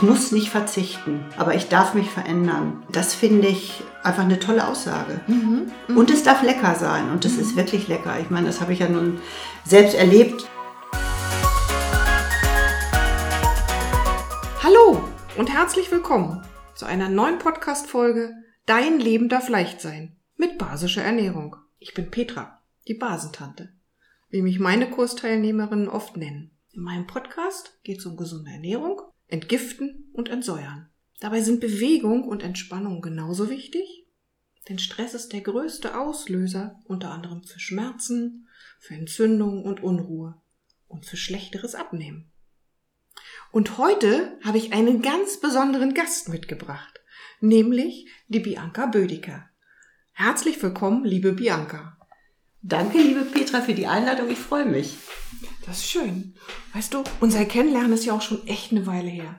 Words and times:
ich 0.00 0.08
muss 0.08 0.32
nicht 0.32 0.48
verzichten, 0.48 1.26
aber 1.36 1.54
ich 1.54 1.68
darf 1.68 1.92
mich 1.92 2.08
verändern. 2.08 2.82
Das 2.90 3.14
finde 3.14 3.48
ich 3.48 3.82
einfach 4.02 4.22
eine 4.22 4.38
tolle 4.38 4.66
Aussage. 4.66 5.20
Mhm. 5.26 5.70
Mhm. 5.88 5.96
Und 5.98 6.10
es 6.10 6.22
darf 6.22 6.42
lecker 6.42 6.74
sein 6.74 7.10
und 7.10 7.26
es 7.26 7.34
mhm. 7.34 7.40
ist 7.40 7.54
wirklich 7.54 7.86
lecker. 7.86 8.18
Ich 8.18 8.30
meine, 8.30 8.46
das 8.46 8.62
habe 8.62 8.72
ich 8.72 8.78
ja 8.78 8.88
nun 8.88 9.20
selbst 9.62 9.94
erlebt. 9.94 10.48
Hallo 14.62 15.04
und 15.36 15.52
herzlich 15.52 15.90
willkommen 15.92 16.46
zu 16.74 16.86
einer 16.86 17.10
neuen 17.10 17.38
Podcast-Folge 17.38 18.32
Dein 18.64 19.00
Leben 19.00 19.28
darf 19.28 19.50
leicht 19.50 19.82
sein 19.82 20.16
mit 20.38 20.56
basischer 20.56 21.02
Ernährung. 21.02 21.56
Ich 21.78 21.92
bin 21.92 22.10
Petra, 22.10 22.62
die 22.88 22.94
Basentante, 22.94 23.74
wie 24.30 24.40
mich 24.40 24.60
meine 24.60 24.88
Kursteilnehmerinnen 24.88 25.90
oft 25.90 26.16
nennen. 26.16 26.52
In 26.72 26.84
meinem 26.84 27.06
Podcast 27.06 27.78
geht 27.82 27.98
es 27.98 28.06
um 28.06 28.16
gesunde 28.16 28.50
Ernährung 28.50 29.02
entgiften 29.30 30.10
und 30.12 30.28
entsäuern. 30.28 30.88
Dabei 31.20 31.42
sind 31.42 31.60
Bewegung 31.60 32.24
und 32.24 32.42
Entspannung 32.42 33.00
genauso 33.02 33.50
wichtig, 33.50 34.06
denn 34.68 34.78
Stress 34.78 35.14
ist 35.14 35.32
der 35.32 35.40
größte 35.40 35.98
Auslöser 35.98 36.80
unter 36.84 37.10
anderem 37.10 37.42
für 37.44 37.60
Schmerzen, 37.60 38.48
für 38.78 38.94
Entzündung 38.94 39.64
und 39.64 39.82
Unruhe 39.82 40.40
und 40.88 41.06
für 41.06 41.16
schlechteres 41.16 41.74
Abnehmen. 41.74 42.30
Und 43.52 43.78
heute 43.78 44.38
habe 44.44 44.58
ich 44.58 44.72
einen 44.72 45.02
ganz 45.02 45.40
besonderen 45.40 45.94
Gast 45.94 46.28
mitgebracht, 46.28 47.00
nämlich 47.40 48.06
die 48.28 48.40
Bianca 48.40 48.86
Bödiker. 48.86 49.48
Herzlich 50.12 50.62
willkommen, 50.62 51.04
liebe 51.04 51.32
Bianca. 51.32 51.96
Danke, 52.62 52.98
liebe 52.98 53.22
Petra, 53.22 53.62
für 53.62 53.74
die 53.74 53.86
Einladung. 53.86 54.30
Ich 54.30 54.38
freue 54.38 54.66
mich. 54.66 54.96
Das 55.70 55.78
ist 55.78 55.90
schön. 55.90 56.34
Weißt 56.74 56.94
du, 56.94 57.04
unser 57.20 57.44
Kennenlernen 57.44 57.92
ist 57.92 58.04
ja 58.04 58.12
auch 58.12 58.22
schon 58.22 58.44
echt 58.48 58.72
eine 58.72 58.88
Weile 58.88 59.08
her. 59.08 59.38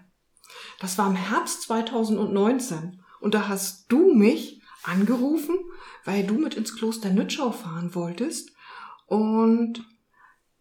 Das 0.80 0.98
war 0.98 1.08
im 1.08 1.18
Herbst 1.18 1.64
2019. 1.64 3.02
Und 3.20 3.34
da 3.34 3.50
hast 3.50 3.92
du 3.92 4.14
mich 4.14 4.62
angerufen, 4.84 5.58
weil 6.06 6.26
du 6.26 6.36
mit 6.36 6.54
ins 6.54 6.74
Kloster 6.74 7.10
Nützschau 7.10 7.52
fahren 7.52 7.96
wolltest 7.96 8.52
und 9.08 9.84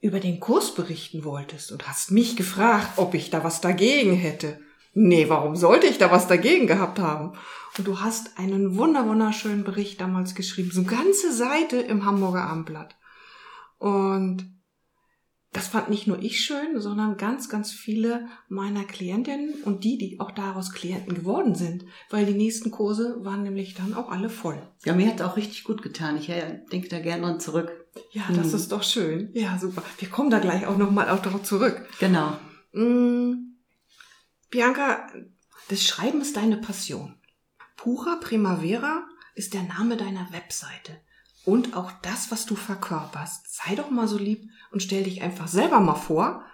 über 0.00 0.18
den 0.18 0.40
Kurs 0.40 0.74
berichten 0.74 1.22
wolltest 1.22 1.70
und 1.70 1.86
hast 1.86 2.10
mich 2.10 2.34
gefragt, 2.34 2.98
ob 2.98 3.14
ich 3.14 3.30
da 3.30 3.44
was 3.44 3.60
dagegen 3.60 4.14
hätte. 4.14 4.58
Nee, 4.92 5.28
warum 5.28 5.54
sollte 5.54 5.86
ich 5.86 5.98
da 5.98 6.10
was 6.10 6.26
dagegen 6.26 6.66
gehabt 6.66 6.98
haben? 6.98 7.38
Und 7.78 7.86
du 7.86 8.00
hast 8.00 8.40
einen 8.40 8.76
wunder 8.76 9.06
wunderschönen 9.06 9.62
Bericht 9.62 10.00
damals 10.00 10.34
geschrieben, 10.34 10.72
so 10.72 10.82
ganze 10.82 11.32
Seite 11.32 11.76
im 11.76 12.04
Hamburger 12.04 12.42
Abendblatt. 12.42 12.96
Und 13.78 14.59
das 15.52 15.66
fand 15.66 15.90
nicht 15.90 16.06
nur 16.06 16.22
ich 16.22 16.44
schön, 16.44 16.80
sondern 16.80 17.16
ganz, 17.16 17.48
ganz 17.48 17.72
viele 17.72 18.28
meiner 18.48 18.84
Klientinnen 18.84 19.62
und 19.64 19.82
die, 19.82 19.98
die 19.98 20.20
auch 20.20 20.30
daraus 20.30 20.70
Klienten 20.70 21.14
geworden 21.14 21.56
sind, 21.56 21.84
weil 22.08 22.24
die 22.24 22.34
nächsten 22.34 22.70
Kurse 22.70 23.16
waren 23.24 23.42
nämlich 23.42 23.74
dann 23.74 23.94
auch 23.94 24.10
alle 24.10 24.28
voll. 24.28 24.62
Ja, 24.84 24.94
mir 24.94 25.08
hat 25.08 25.22
auch 25.22 25.36
richtig 25.36 25.64
gut 25.64 25.82
getan. 25.82 26.16
Ich 26.16 26.26
denke 26.26 26.88
da 26.88 27.00
gerne 27.00 27.22
dran 27.22 27.40
zurück. 27.40 27.84
Ja, 28.12 28.22
das 28.28 28.48
mhm. 28.48 28.54
ist 28.54 28.70
doch 28.70 28.84
schön. 28.84 29.30
Ja, 29.34 29.58
super. 29.58 29.82
Wir 29.98 30.08
kommen 30.08 30.30
da 30.30 30.38
gleich 30.38 30.66
auch 30.66 30.76
nochmal 30.76 31.10
auch 31.10 31.20
darauf 31.20 31.42
zurück. 31.42 31.84
Genau. 31.98 32.36
Mhm. 32.72 33.56
Bianca, 34.50 35.10
das 35.68 35.84
Schreiben 35.84 36.20
ist 36.20 36.36
deine 36.36 36.58
Passion. 36.58 37.16
Pura 37.76 38.16
Primavera 38.20 39.04
ist 39.34 39.54
der 39.54 39.64
Name 39.64 39.96
deiner 39.96 40.28
Webseite 40.32 41.00
und 41.44 41.76
auch 41.76 41.90
das, 42.02 42.30
was 42.30 42.46
du 42.46 42.54
verkörperst. 42.54 43.46
Sei 43.48 43.74
doch 43.74 43.90
mal 43.90 44.08
so 44.08 44.18
lieb 44.18 44.48
und 44.72 44.82
stell 44.82 45.04
dich 45.04 45.22
einfach 45.22 45.48
selber 45.48 45.80
mal 45.80 45.94
vor, 45.94 46.44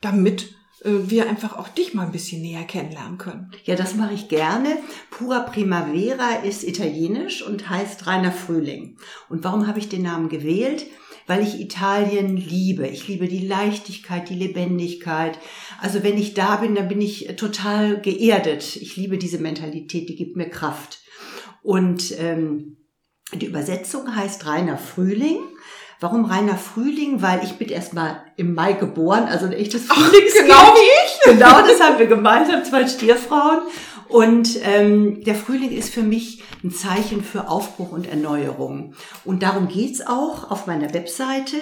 damit 0.00 0.54
äh, 0.84 0.90
wir 1.08 1.28
einfach 1.28 1.56
auch 1.56 1.68
dich 1.68 1.94
mal 1.94 2.06
ein 2.06 2.12
bisschen 2.12 2.42
näher 2.42 2.64
kennenlernen 2.64 3.18
können. 3.18 3.50
Ja, 3.64 3.74
das 3.74 3.94
mache 3.94 4.14
ich 4.14 4.28
gerne. 4.28 4.78
Pura 5.10 5.40
Primavera 5.40 6.36
ist 6.44 6.64
italienisch 6.64 7.42
und 7.42 7.68
heißt 7.68 8.06
reiner 8.06 8.32
Frühling. 8.32 8.98
Und 9.28 9.44
warum 9.44 9.66
habe 9.66 9.78
ich 9.78 9.88
den 9.88 10.02
Namen 10.02 10.28
gewählt? 10.28 10.86
Weil 11.26 11.42
ich 11.42 11.58
Italien 11.58 12.36
liebe. 12.36 12.86
Ich 12.86 13.08
liebe 13.08 13.28
die 13.28 13.46
Leichtigkeit, 13.46 14.28
die 14.28 14.34
Lebendigkeit. 14.34 15.38
Also 15.80 16.02
wenn 16.02 16.18
ich 16.18 16.34
da 16.34 16.56
bin, 16.56 16.74
dann 16.74 16.88
bin 16.88 17.00
ich 17.00 17.34
total 17.36 17.98
geerdet. 18.02 18.76
Ich 18.76 18.96
liebe 18.96 19.16
diese 19.16 19.38
Mentalität, 19.38 20.10
die 20.10 20.16
gibt 20.16 20.36
mir 20.36 20.50
Kraft. 20.50 21.00
Und 21.62 22.12
ähm, 22.18 22.76
die 23.32 23.46
Übersetzung 23.46 24.14
heißt 24.14 24.46
reiner 24.46 24.78
Frühling. 24.78 25.38
Warum 26.00 26.24
reiner 26.24 26.56
Frühling? 26.56 27.22
Weil 27.22 27.42
ich 27.44 27.52
bin 27.54 27.68
erstmal 27.68 28.22
im 28.36 28.54
Mai 28.54 28.74
geboren, 28.74 29.24
also 29.24 29.46
ein 29.46 29.52
echtes 29.52 29.86
Frühlingskind. 29.86 30.46
Genau 30.46 30.74
wie 30.74 31.06
ich. 31.06 31.14
Genau, 31.24 31.66
das 31.66 31.80
haben 31.80 31.98
wir 31.98 32.06
gemeinsam, 32.06 32.62
zwei 32.64 32.86
Stierfrauen. 32.86 33.62
Und 34.08 34.58
ähm, 34.62 35.24
der 35.24 35.34
Frühling 35.34 35.70
ist 35.70 35.92
für 35.92 36.02
mich 36.02 36.42
ein 36.62 36.70
Zeichen 36.70 37.24
für 37.24 37.48
Aufbruch 37.48 37.92
und 37.92 38.06
Erneuerung. 38.06 38.94
Und 39.24 39.42
darum 39.42 39.68
geht's 39.68 40.06
auch 40.06 40.50
auf 40.50 40.66
meiner 40.66 40.92
Webseite. 40.92 41.56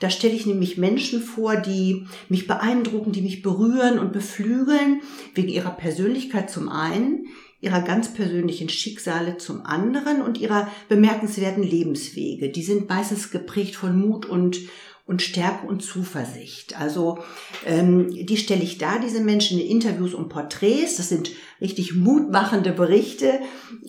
Da 0.00 0.10
stelle 0.10 0.34
ich 0.34 0.44
nämlich 0.44 0.76
Menschen 0.76 1.22
vor, 1.22 1.56
die 1.56 2.06
mich 2.28 2.46
beeindrucken, 2.46 3.12
die 3.12 3.22
mich 3.22 3.40
berühren 3.42 3.98
und 3.98 4.12
beflügeln, 4.12 5.00
wegen 5.34 5.48
ihrer 5.48 5.70
Persönlichkeit 5.70 6.50
zum 6.50 6.68
einen, 6.68 7.28
ihrer 7.60 7.80
ganz 7.80 8.12
persönlichen 8.12 8.68
Schicksale 8.68 9.38
zum 9.38 9.62
anderen 9.64 10.22
und 10.22 10.38
ihrer 10.38 10.70
bemerkenswerten 10.88 11.62
Lebenswege. 11.62 12.50
Die 12.50 12.62
sind 12.62 12.88
meistens 12.88 13.30
geprägt 13.30 13.76
von 13.76 13.98
Mut 13.98 14.26
und 14.26 14.58
und 15.06 15.22
Stärke 15.22 15.66
und 15.68 15.82
Zuversicht. 15.82 16.78
Also 16.80 17.18
ähm, 17.64 18.10
die 18.10 18.36
stelle 18.36 18.62
ich 18.62 18.78
da, 18.78 18.98
diese 18.98 19.20
Menschen 19.20 19.60
in 19.60 19.66
Interviews 19.68 20.14
und 20.14 20.28
Porträts. 20.28 20.96
Das 20.96 21.08
sind 21.08 21.30
richtig 21.60 21.94
mutmachende 21.94 22.72
Berichte, 22.72 23.38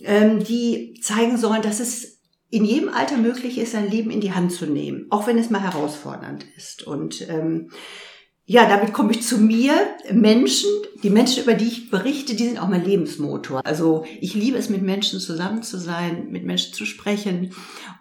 ähm, 0.04 0.44
die 0.44 0.94
zeigen 1.02 1.36
sollen, 1.36 1.62
dass 1.62 1.80
es 1.80 2.20
in 2.50 2.64
jedem 2.64 2.88
Alter 2.88 3.16
möglich 3.18 3.58
ist, 3.58 3.72
sein 3.72 3.90
Leben 3.90 4.10
in 4.10 4.20
die 4.20 4.32
Hand 4.32 4.52
zu 4.52 4.66
nehmen, 4.66 5.06
auch 5.10 5.26
wenn 5.26 5.38
es 5.38 5.50
mal 5.50 5.60
herausfordernd 5.60 6.46
ist. 6.56 6.84
Und 6.86 7.28
ähm, 7.28 7.70
ja, 8.50 8.66
damit 8.66 8.94
komme 8.94 9.10
ich 9.10 9.22
zu 9.22 9.36
mir. 9.36 9.74
Menschen, 10.10 10.70
die 11.02 11.10
Menschen, 11.10 11.42
über 11.42 11.52
die 11.52 11.66
ich 11.66 11.90
berichte, 11.90 12.34
die 12.34 12.46
sind 12.46 12.58
auch 12.58 12.68
mein 12.68 12.82
Lebensmotor. 12.82 13.60
Also 13.66 14.06
ich 14.22 14.32
liebe 14.32 14.56
es, 14.56 14.70
mit 14.70 14.80
Menschen 14.80 15.20
zusammen 15.20 15.62
zu 15.62 15.76
sein, 15.76 16.30
mit 16.30 16.46
Menschen 16.46 16.72
zu 16.72 16.86
sprechen. 16.86 17.52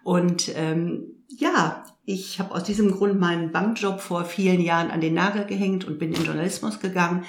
Und 0.03 0.50
ähm, 0.56 1.18
ja, 1.28 1.84
ich 2.06 2.40
habe 2.40 2.56
aus 2.56 2.63
diesem 2.63 2.91
Grund 2.94 3.19
meinen 3.19 3.52
Bankjob 3.52 4.00
vor 4.00 4.24
vielen 4.24 4.62
Jahren 4.62 4.90
an 4.90 5.02
den 5.02 5.16
Nagel 5.16 5.44
gehängt 5.44 5.84
und 5.84 6.00
bin 6.00 6.13
in 6.13 6.24
Journalismus 6.24 6.79
gegangen, 6.79 7.25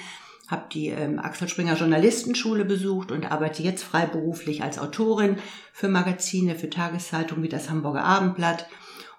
habe 0.47 0.69
die 0.71 0.87
ähm, 0.87 1.19
Axel 1.19 1.49
Springer 1.49 1.75
Journalistenschule 1.75 2.63
besucht 2.63 3.11
und 3.11 3.29
arbeite 3.29 3.63
jetzt 3.63 3.83
freiberuflich 3.83 4.63
als 4.63 4.79
Autorin 4.79 5.39
für 5.73 5.89
Magazine, 5.89 6.55
für 6.55 6.69
Tageszeitungen 6.69 7.43
wie 7.43 7.49
das 7.49 7.69
Hamburger 7.69 8.05
Abendblatt. 8.05 8.67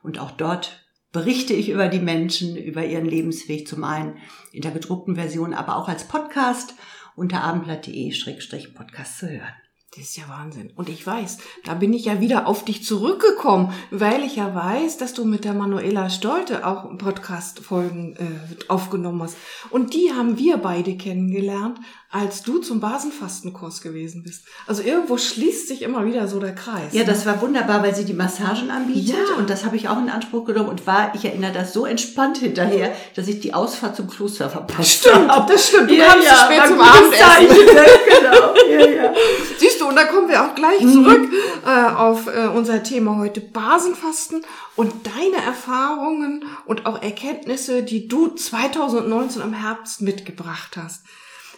Und 0.03 0.19
auch 0.19 0.31
dort 0.31 0.81
berichte 1.13 1.53
ich 1.53 1.71
über 1.71 1.89
die 1.89 2.01
Menschen, 2.01 2.57
über 2.57 2.85
ihren 2.85 3.07
Lebensweg, 3.07 3.67
zum 3.67 3.85
einen 3.85 4.19
in 4.53 4.63
der 4.63 4.71
gedruckten 4.71 5.17
Version, 5.17 5.55
aber 5.55 5.77
auch 5.77 5.89
als 5.89 6.05
Podcast 6.05 6.75
unter 7.17 7.43
abendblatt.de-podcast 7.43 9.19
zu 9.19 9.29
hören. 9.29 9.55
Das 9.97 10.05
ist 10.05 10.17
ja 10.17 10.29
Wahnsinn. 10.29 10.71
Und 10.77 10.89
ich 10.89 11.05
weiß, 11.05 11.39
da 11.65 11.75
bin 11.75 11.93
ich 11.93 12.05
ja 12.05 12.21
wieder 12.21 12.47
auf 12.47 12.65
dich 12.65 12.85
zurückgekommen, 12.85 13.73
weil 13.91 14.23
ich 14.23 14.37
ja 14.37 14.55
weiß, 14.55 14.99
dass 14.99 15.15
du 15.15 15.25
mit 15.25 15.45
der 15.45 15.53
Manuela 15.53 16.11
Stolte 16.11 16.65
auch 16.65 16.97
Podcast-Folgen 16.97 18.15
äh, 18.15 18.65
aufgenommen 18.69 19.21
hast. 19.21 19.37
Und 19.71 19.93
die 19.93 20.13
haben 20.13 20.39
wir 20.39 20.59
beide 20.59 20.97
kennengelernt, 20.97 21.81
als 22.13 22.43
du 22.43 22.59
zum 22.59 22.81
Basenfastenkurs 22.81 23.83
gewesen 23.83 24.25
bist. 24.25 24.43
Also 24.67 24.83
irgendwo 24.83 25.17
schließt 25.17 25.69
sich 25.69 25.83
immer 25.83 26.05
wieder 26.05 26.27
so 26.27 26.41
der 26.41 26.57
Kreis. 26.57 26.93
Ja, 26.93 27.03
ne? 27.03 27.07
das 27.07 27.25
war 27.25 27.41
wunderbar, 27.41 27.85
weil 27.85 27.95
sie 27.95 28.05
die 28.05 28.15
Massagen 28.15 28.69
anbietet. 28.69 29.15
Ja. 29.15 29.37
Und 29.37 29.49
das 29.49 29.65
habe 29.65 29.77
ich 29.77 29.89
auch 29.89 29.99
in 29.99 30.11
Anspruch 30.11 30.45
genommen 30.45 30.71
und 30.71 30.89
war, 30.89 31.15
ich 31.15 31.25
erinnere 31.25 31.53
das 31.53 31.73
so 31.73 31.87
entspannt 31.87 32.39
hinterher, 32.39 32.93
dass 33.15 33.29
ich 33.29 33.39
die 33.39 33.55
Ausfahrt 33.55 33.95
zum 33.95 34.09
Kloster 34.09 34.51
verpasst 34.51 34.91
stimmt, 34.91 35.31
habe. 35.31 35.53
Das 35.53 35.69
stimmt, 35.69 35.89
du 35.89 35.95
ja, 35.95 36.07
kamst 36.07 36.27
ja, 36.27 36.35
zu 36.35 36.45
spät 36.47 36.67
zum 36.67 36.81
Abendessen. 36.81 37.67
genau. 38.21 38.55
Ja, 38.69 39.05
ja. 39.05 39.15
Siehst 39.59 39.81
du, 39.81 39.87
und 39.87 39.95
da 39.95 40.05
kommen 40.07 40.29
wir 40.29 40.45
auch 40.45 40.57
gleich 40.57 40.81
mhm. 40.81 40.93
zurück 40.93 41.29
äh, 41.65 41.95
auf 41.95 42.27
äh, 42.27 42.49
unser 42.49 42.83
Thema 42.83 43.19
heute 43.19 43.41
Basenfasten 43.41 44.43
und 44.75 44.93
deine 45.07 45.45
Erfahrungen 45.47 46.45
und 46.67 46.87
auch 46.87 47.01
Erkenntnisse, 47.01 47.85
die 47.85 48.09
du 48.09 48.35
2019 48.35 49.43
im 49.43 49.53
Herbst 49.53 50.03
mitgebracht 50.03 50.77
hast. 50.77 51.05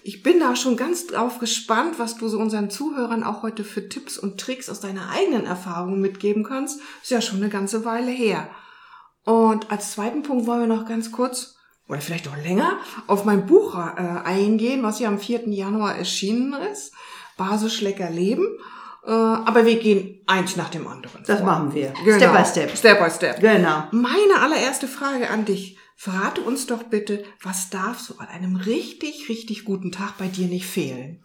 Ich 0.05 0.23
bin 0.23 0.41
da 0.41 0.57
schon 0.57 0.77
ganz 0.77 1.07
drauf 1.07 1.39
gespannt, 1.39 1.99
was 1.99 2.17
du 2.17 2.29
so 2.29 2.39
unseren 2.39 2.71
Zuhörern 2.71 3.23
auch 3.23 3.43
heute 3.43 3.63
für 3.63 3.89
Tipps 3.89 4.19
und 4.19 4.41
Tricks 4.41 4.69
aus 4.69 4.81
deiner 4.81 5.11
eigenen 5.11 5.47
Erfahrung 5.47 6.01
mitgeben 6.01 6.43
kannst. 6.43 6.81
Ist 7.03 7.11
ja 7.11 7.21
schon 7.21 7.39
eine 7.39 7.51
ganze 7.51 7.85
Weile 7.85 8.11
her. 8.11 8.49
Und 9.25 9.71
als 9.71 9.93
zweiten 9.93 10.23
Punkt 10.23 10.47
wollen 10.47 10.69
wir 10.69 10.77
noch 10.77 10.89
ganz 10.89 11.13
kurz 11.13 11.57
oder 11.89 12.01
vielleicht 12.01 12.29
auch 12.29 12.37
länger 12.37 12.79
auf 13.07 13.25
mein 13.25 13.47
Buch 13.47 13.75
äh, 13.77 14.01
eingehen, 14.25 14.83
was 14.83 14.99
ja 14.99 15.09
am 15.09 15.19
4. 15.19 15.49
Januar 15.49 15.97
erschienen 15.97 16.55
ist. 16.73 16.93
Basisch 17.37 17.81
lecker 17.81 18.09
leben. 18.09 18.47
Äh, 19.05 19.11
aber 19.11 19.67
wir 19.67 19.79
gehen 19.79 20.21
eins 20.27 20.57
nach 20.57 20.71
dem 20.71 20.87
anderen. 20.87 21.23
Das 21.27 21.39
vor. 21.39 21.47
machen 21.47 21.75
wir. 21.75 21.93
Genau. 22.05 22.17
Step 22.17 22.33
by 22.33 22.45
step. 22.45 22.77
Step 22.77 22.99
by 22.99 23.11
step. 23.11 23.41
Genau. 23.41 23.85
Meine 23.91 24.41
allererste 24.41 24.89
Frage 24.89 25.29
an 25.29 25.45
dich. 25.45 25.77
Verrate 26.05 26.41
uns 26.41 26.67
doch 26.67 26.83
bitte, 26.83 27.23
was 27.45 27.71
darf 27.71 28.01
so 28.01 28.15
an 28.19 28.27
einem 28.27 28.57
richtig, 28.57 29.29
richtig 29.29 29.65
guten 29.65 29.93
Tag 29.93 30.19
bei 30.19 30.27
dir 30.27 30.49
nicht 30.49 30.67
fehlen? 30.67 31.23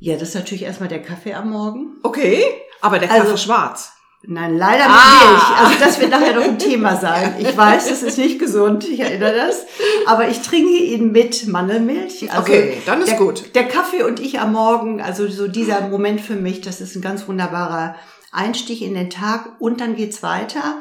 Ja, 0.00 0.14
das 0.16 0.30
ist 0.30 0.34
natürlich 0.34 0.64
erstmal 0.64 0.88
der 0.88 1.00
Kaffee 1.00 1.32
am 1.34 1.50
Morgen. 1.50 1.98
Okay, 2.02 2.42
aber 2.80 2.98
der 2.98 3.06
Kaffee 3.06 3.20
Also- 3.20 3.36
schwarz. 3.36 3.92
Nein, 4.24 4.56
leider 4.58 4.86
Ah. 4.88 5.30
Milch. 5.30 5.60
Also 5.60 5.78
das 5.84 6.00
wird 6.00 6.10
nachher 6.10 6.34
noch 6.34 6.42
ein 6.42 6.58
Thema 6.58 6.96
sein. 6.96 7.36
Ich 7.38 7.56
weiß, 7.56 7.88
das 7.88 8.02
ist 8.02 8.18
nicht 8.18 8.40
gesund, 8.40 8.82
ich 8.88 8.98
erinnere 8.98 9.32
das. 9.36 9.64
Aber 10.06 10.26
ich 10.28 10.40
trinke 10.42 10.72
ihn 10.76 11.12
mit 11.12 11.46
Mandelmilch. 11.46 12.28
Also 12.32 12.42
Okay, 12.42 12.78
dann 12.84 13.02
ist 13.02 13.10
der, 13.10 13.18
gut. 13.18 13.54
Der 13.54 13.68
Kaffee 13.68 14.02
und 14.02 14.18
ich 14.18 14.40
am 14.40 14.54
Morgen, 14.54 15.00
also 15.00 15.28
so 15.28 15.46
dieser 15.46 15.82
Moment 15.88 16.20
für 16.20 16.34
mich, 16.34 16.62
das 16.62 16.80
ist 16.80 16.96
ein 16.96 17.02
ganz 17.02 17.28
wunderbarer 17.28 17.94
Einstieg 18.32 18.82
in 18.82 18.94
den 18.94 19.08
Tag. 19.10 19.54
Und 19.60 19.80
dann 19.80 19.94
geht's 19.94 20.24
weiter, 20.24 20.80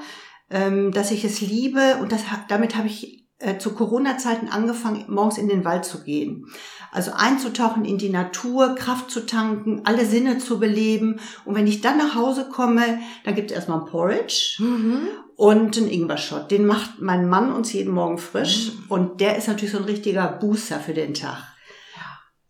ähm, 0.50 0.92
dass 0.92 1.12
ich 1.12 1.24
es 1.24 1.42
liebe. 1.42 1.98
Und 2.02 2.12
das, 2.12 2.22
damit 2.48 2.76
habe 2.76 2.88
ich 2.88 3.22
äh, 3.46 3.58
zu 3.60 3.72
Corona-Zeiten 3.74 4.50
angefangen, 4.50 5.06
morgens 5.08 5.38
in 5.38 5.48
den 5.48 5.64
Wald 5.64 5.86
zu 5.86 6.04
gehen. 6.04 6.48
Also 6.92 7.12
einzutauchen 7.14 7.86
in 7.86 7.98
die 7.98 8.10
Natur, 8.10 8.76
Kraft 8.76 9.12
zu 9.12 9.26
tanken, 9.26 9.82
alle 9.84 10.06
Sinne 10.06 10.38
zu 10.38 10.60
beleben. 10.60 11.20
Und 11.44 11.56
wenn 11.56 11.68
ich 11.68 11.82
dann 11.82 11.98
nach 11.98 12.16
Hause 12.16 12.48
komme, 12.52 13.00
dann 13.24 13.36
gibt 13.36 13.52
es 13.52 13.56
erstmal 13.56 13.80
ein 13.80 13.86
Porridge 13.86 14.56
Mhm. 14.60 15.08
und 15.36 15.78
einen 15.78 15.90
Ingwer-Shot. 15.90 16.50
Den 16.52 16.66
macht 16.66 17.02
mein 17.02 17.28
Mann 17.28 17.52
uns 17.52 17.74
jeden 17.74 17.94
Morgen 17.94 18.18
frisch. 18.18 18.72
Und 18.90 19.20
der 19.22 19.38
ist 19.38 19.48
natürlich 19.48 19.74
so 19.74 19.80
ein 19.80 19.84
richtiger 19.86 20.28
Booster 20.28 20.80
für 20.80 20.94
den 20.94 21.14
Tag. 21.14 21.44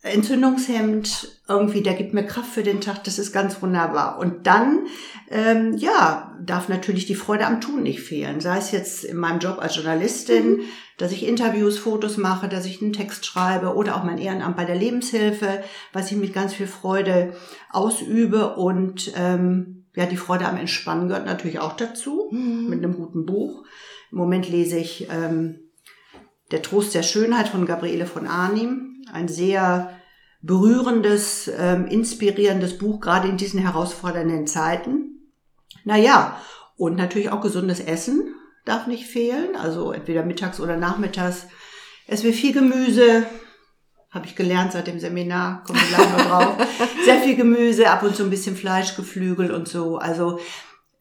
Entzündungshemd, 0.06 1.40
irgendwie, 1.48 1.82
der 1.82 1.96
gibt 1.96 2.14
mir 2.14 2.24
Kraft 2.26 2.52
für 2.52 2.64
den 2.64 2.80
Tag, 2.82 3.04
das 3.04 3.20
ist 3.20 3.34
ganz 3.34 3.62
wunderbar. 3.62 4.20
Und 4.20 4.46
dann, 4.48 4.86
ähm, 5.30 5.74
ja, 5.78 6.36
darf 6.44 6.70
natürlich 6.70 7.06
die 7.06 7.16
Freude 7.16 7.46
am 7.48 7.60
Tun 7.60 7.84
nicht 7.84 8.02
fehlen. 8.02 8.40
Sei 8.40 8.58
es 8.58 8.72
jetzt 8.72 9.04
in 9.04 9.18
meinem 9.18 9.40
Job 9.40 9.58
als 9.60 9.76
Journalistin, 9.76 10.62
dass 10.98 11.12
ich 11.12 11.28
Interviews, 11.28 11.78
Fotos 11.80 12.18
mache, 12.18 12.48
dass 12.48 12.66
ich 12.66 12.82
einen 12.82 12.94
Text 12.94 13.26
schreibe 13.26 13.76
oder 13.76 13.96
auch 13.96 14.04
mein 14.04 14.18
Ehrenamt 14.20 14.56
bei 14.56 14.66
der 14.66 14.76
Lebenshilfe, 14.76 15.64
was 15.92 16.12
ich 16.12 16.18
mit 16.18 16.34
ganz 16.34 16.54
viel 16.54 16.68
Freude 16.68 17.34
ausübe. 17.72 18.56
Und 18.56 19.12
ähm, 19.18 19.86
ja, 19.96 20.06
die 20.06 20.18
Freude 20.18 20.46
am 20.46 20.58
Entspannen 20.58 21.08
gehört 21.08 21.26
natürlich 21.26 21.60
auch 21.60 21.76
dazu, 21.76 22.30
Mhm. 22.32 22.70
mit 22.70 22.84
einem 22.84 22.96
guten 22.96 23.26
Buch. 23.26 23.64
Im 24.12 24.18
Moment 24.20 24.50
lese 24.50 24.78
ich 24.78 25.08
ähm, 25.10 25.60
Der 26.52 26.62
Trost 26.62 26.94
der 26.94 27.02
Schönheit 27.04 27.48
von 27.48 27.66
Gabriele 27.66 28.06
von 28.06 28.28
Arnim. 28.28 29.04
Ein 29.12 29.28
sehr 29.28 29.90
berührendes, 30.46 31.50
ähm, 31.58 31.88
inspirierendes 31.88 32.78
Buch, 32.78 33.00
gerade 33.00 33.28
in 33.28 33.38
diesen 33.38 33.60
herausfordernden 33.60 34.46
Zeiten. 34.46 35.32
Naja, 35.84 36.40
und 36.78 36.96
natürlich 36.96 37.30
auch 37.32 37.42
gesundes 37.42 37.80
Essen 37.80 38.36
darf 38.64 38.88
nicht 38.88 39.06
fehlen. 39.06 39.56
Also 39.56 39.92
entweder 39.92 40.24
mittags 40.24 40.60
oder 40.60 40.78
nachmittags. 40.78 41.48
Es 42.08 42.24
wird 42.24 42.36
viel 42.36 42.54
Gemüse, 42.54 43.26
habe 44.12 44.28
ich 44.28 44.36
gelernt 44.36 44.72
seit 44.72 44.88
dem 44.88 45.00
Seminar, 45.00 45.64
kommen 45.64 45.80
wir 45.80 45.98
gleich 45.98 46.12
noch 46.12 46.28
drauf. 46.28 46.68
Sehr 47.06 47.22
viel 47.22 47.36
Gemüse, 47.36 47.90
ab 47.90 48.04
und 48.04 48.16
zu 48.16 48.24
ein 48.24 48.30
bisschen 48.30 48.56
Fleisch, 48.56 48.96
Geflügel 48.96 49.52
und 49.52 49.68
so. 49.68 49.98
Also 49.98 50.40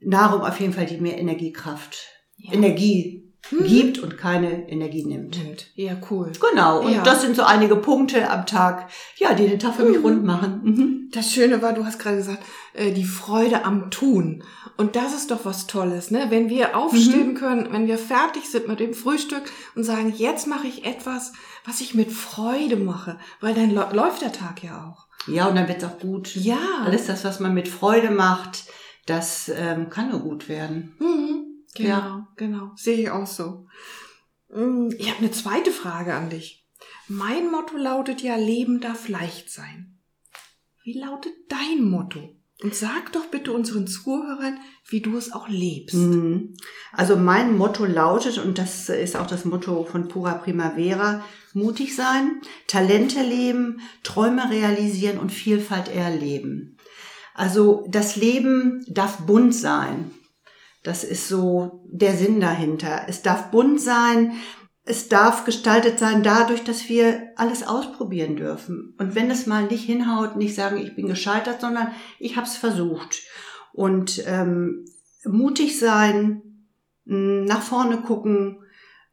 Nahrung 0.00 0.42
auf 0.42 0.58
jeden 0.58 0.72
Fall, 0.72 0.86
die 0.86 1.00
mir 1.00 1.18
Energiekraft, 1.18 1.98
Energie 2.38 3.23
gibt 3.50 3.98
und 3.98 4.16
keine 4.18 4.68
Energie 4.70 5.04
nimmt. 5.04 5.36
Stimmt. 5.36 5.66
Ja, 5.74 5.92
cool. 6.10 6.32
Genau, 6.50 6.80
und 6.80 6.92
Ja. 6.92 7.02
das 7.02 7.22
sind 7.22 7.36
so 7.36 7.42
einige 7.42 7.76
Punkte 7.76 8.30
am 8.30 8.46
Tag, 8.46 8.88
ja, 9.16 9.34
die 9.34 9.46
den 9.46 9.58
Tag 9.58 9.74
für 9.74 9.84
mich 9.84 9.98
Mhm. 9.98 10.04
rund 10.04 10.24
machen. 10.24 10.60
Mhm. 10.64 11.08
Das 11.12 11.30
Schöne 11.32 11.60
war, 11.62 11.72
du 11.72 11.84
hast 11.84 11.98
gerade 11.98 12.16
gesagt, 12.16 12.42
äh, 12.72 12.90
die 12.92 13.04
Freude 13.04 13.64
am 13.64 13.90
Tun. 13.90 14.42
Und 14.76 14.96
das 14.96 15.14
ist 15.14 15.30
doch 15.30 15.44
was 15.44 15.66
Tolles, 15.68 16.10
ne? 16.10 16.26
Wenn 16.30 16.48
wir 16.48 16.76
aufstehen 16.76 17.34
können, 17.34 17.68
wenn 17.70 17.86
wir 17.86 17.98
fertig 17.98 18.48
sind 18.50 18.66
mit 18.66 18.80
dem 18.80 18.92
Frühstück 18.94 19.42
und 19.76 19.84
sagen, 19.84 20.12
jetzt 20.16 20.48
mache 20.48 20.66
ich 20.66 20.84
etwas, 20.84 21.32
was 21.64 21.80
ich 21.80 21.94
mit 21.94 22.10
Freude 22.10 22.76
mache, 22.76 23.18
weil 23.40 23.54
dann 23.54 23.70
läuft 23.70 24.22
der 24.22 24.32
Tag 24.32 24.64
ja 24.64 24.84
auch. 24.90 25.06
Ja, 25.32 25.46
und 25.46 25.54
dann 25.54 25.68
wird's 25.68 25.84
auch 25.84 25.98
gut. 26.00 26.34
Ja. 26.34 26.58
Alles 26.84 27.06
das, 27.06 27.24
was 27.24 27.38
man 27.40 27.54
mit 27.54 27.68
Freude 27.68 28.10
macht, 28.10 28.64
das 29.06 29.48
ähm, 29.54 29.88
kann 29.90 30.10
nur 30.10 30.20
gut 30.20 30.48
werden. 30.48 30.96
Mhm. 30.98 31.43
Genau, 31.74 31.88
Ja. 31.88 32.28
genau. 32.36 32.72
Sehe 32.76 32.96
ich 32.98 33.10
auch 33.10 33.26
so. 33.26 33.66
Mm, 34.52 34.90
Ich 34.98 35.08
habe 35.10 35.18
eine 35.20 35.30
zweite 35.30 35.70
Frage 35.70 36.14
an 36.14 36.30
dich. 36.30 36.64
Mein 37.08 37.50
Motto 37.50 37.76
lautet 37.76 38.22
ja, 38.22 38.36
Leben 38.36 38.80
darf 38.80 39.08
leicht 39.08 39.50
sein. 39.50 39.98
Wie 40.84 40.98
lautet 40.98 41.32
dein 41.48 41.84
Motto? 41.88 42.36
Und 42.62 42.74
sag 42.74 43.12
doch 43.12 43.26
bitte 43.26 43.52
unseren 43.52 43.86
Zuhörern, 43.86 44.58
wie 44.88 45.00
du 45.00 45.16
es 45.16 45.32
auch 45.32 45.48
lebst. 45.48 45.96
Mhm. 45.96 46.54
Also 46.92 47.16
mein 47.16 47.56
Motto 47.58 47.84
lautet, 47.84 48.38
und 48.38 48.58
das 48.58 48.88
ist 48.88 49.16
auch 49.16 49.26
das 49.26 49.44
Motto 49.44 49.84
von 49.84 50.08
Pura 50.08 50.34
Primavera, 50.34 51.24
mutig 51.52 51.96
sein, 51.96 52.40
Talente 52.68 53.22
leben, 53.22 53.80
Träume 54.02 54.48
realisieren 54.50 55.18
und 55.18 55.32
Vielfalt 55.32 55.88
erleben. 55.88 56.78
Also 57.34 57.86
das 57.90 58.14
Leben 58.16 58.84
darf 58.88 59.18
bunt 59.26 59.54
sein. 59.54 60.12
Das 60.84 61.02
ist 61.02 61.28
so 61.28 61.82
der 61.86 62.14
Sinn 62.14 62.40
dahinter. 62.40 63.06
Es 63.08 63.22
darf 63.22 63.50
bunt 63.50 63.80
sein. 63.80 64.32
Es 64.84 65.08
darf 65.08 65.46
gestaltet 65.46 65.98
sein 65.98 66.22
dadurch, 66.22 66.62
dass 66.62 66.90
wir 66.90 67.30
alles 67.36 67.66
ausprobieren 67.66 68.36
dürfen. 68.36 68.94
Und 68.98 69.14
wenn 69.14 69.30
es 69.30 69.46
mal 69.46 69.64
nicht 69.66 69.84
hinhaut, 69.84 70.36
nicht 70.36 70.54
sagen, 70.54 70.76
ich 70.76 70.94
bin 70.94 71.08
gescheitert, 71.08 71.62
sondern 71.62 71.88
ich 72.18 72.36
habe 72.36 72.46
es 72.46 72.56
versucht. 72.56 73.22
Und 73.72 74.22
ähm, 74.26 74.84
mutig 75.24 75.78
sein, 75.78 76.42
mh, 77.06 77.46
nach 77.46 77.62
vorne 77.62 78.02
gucken, 78.02 78.58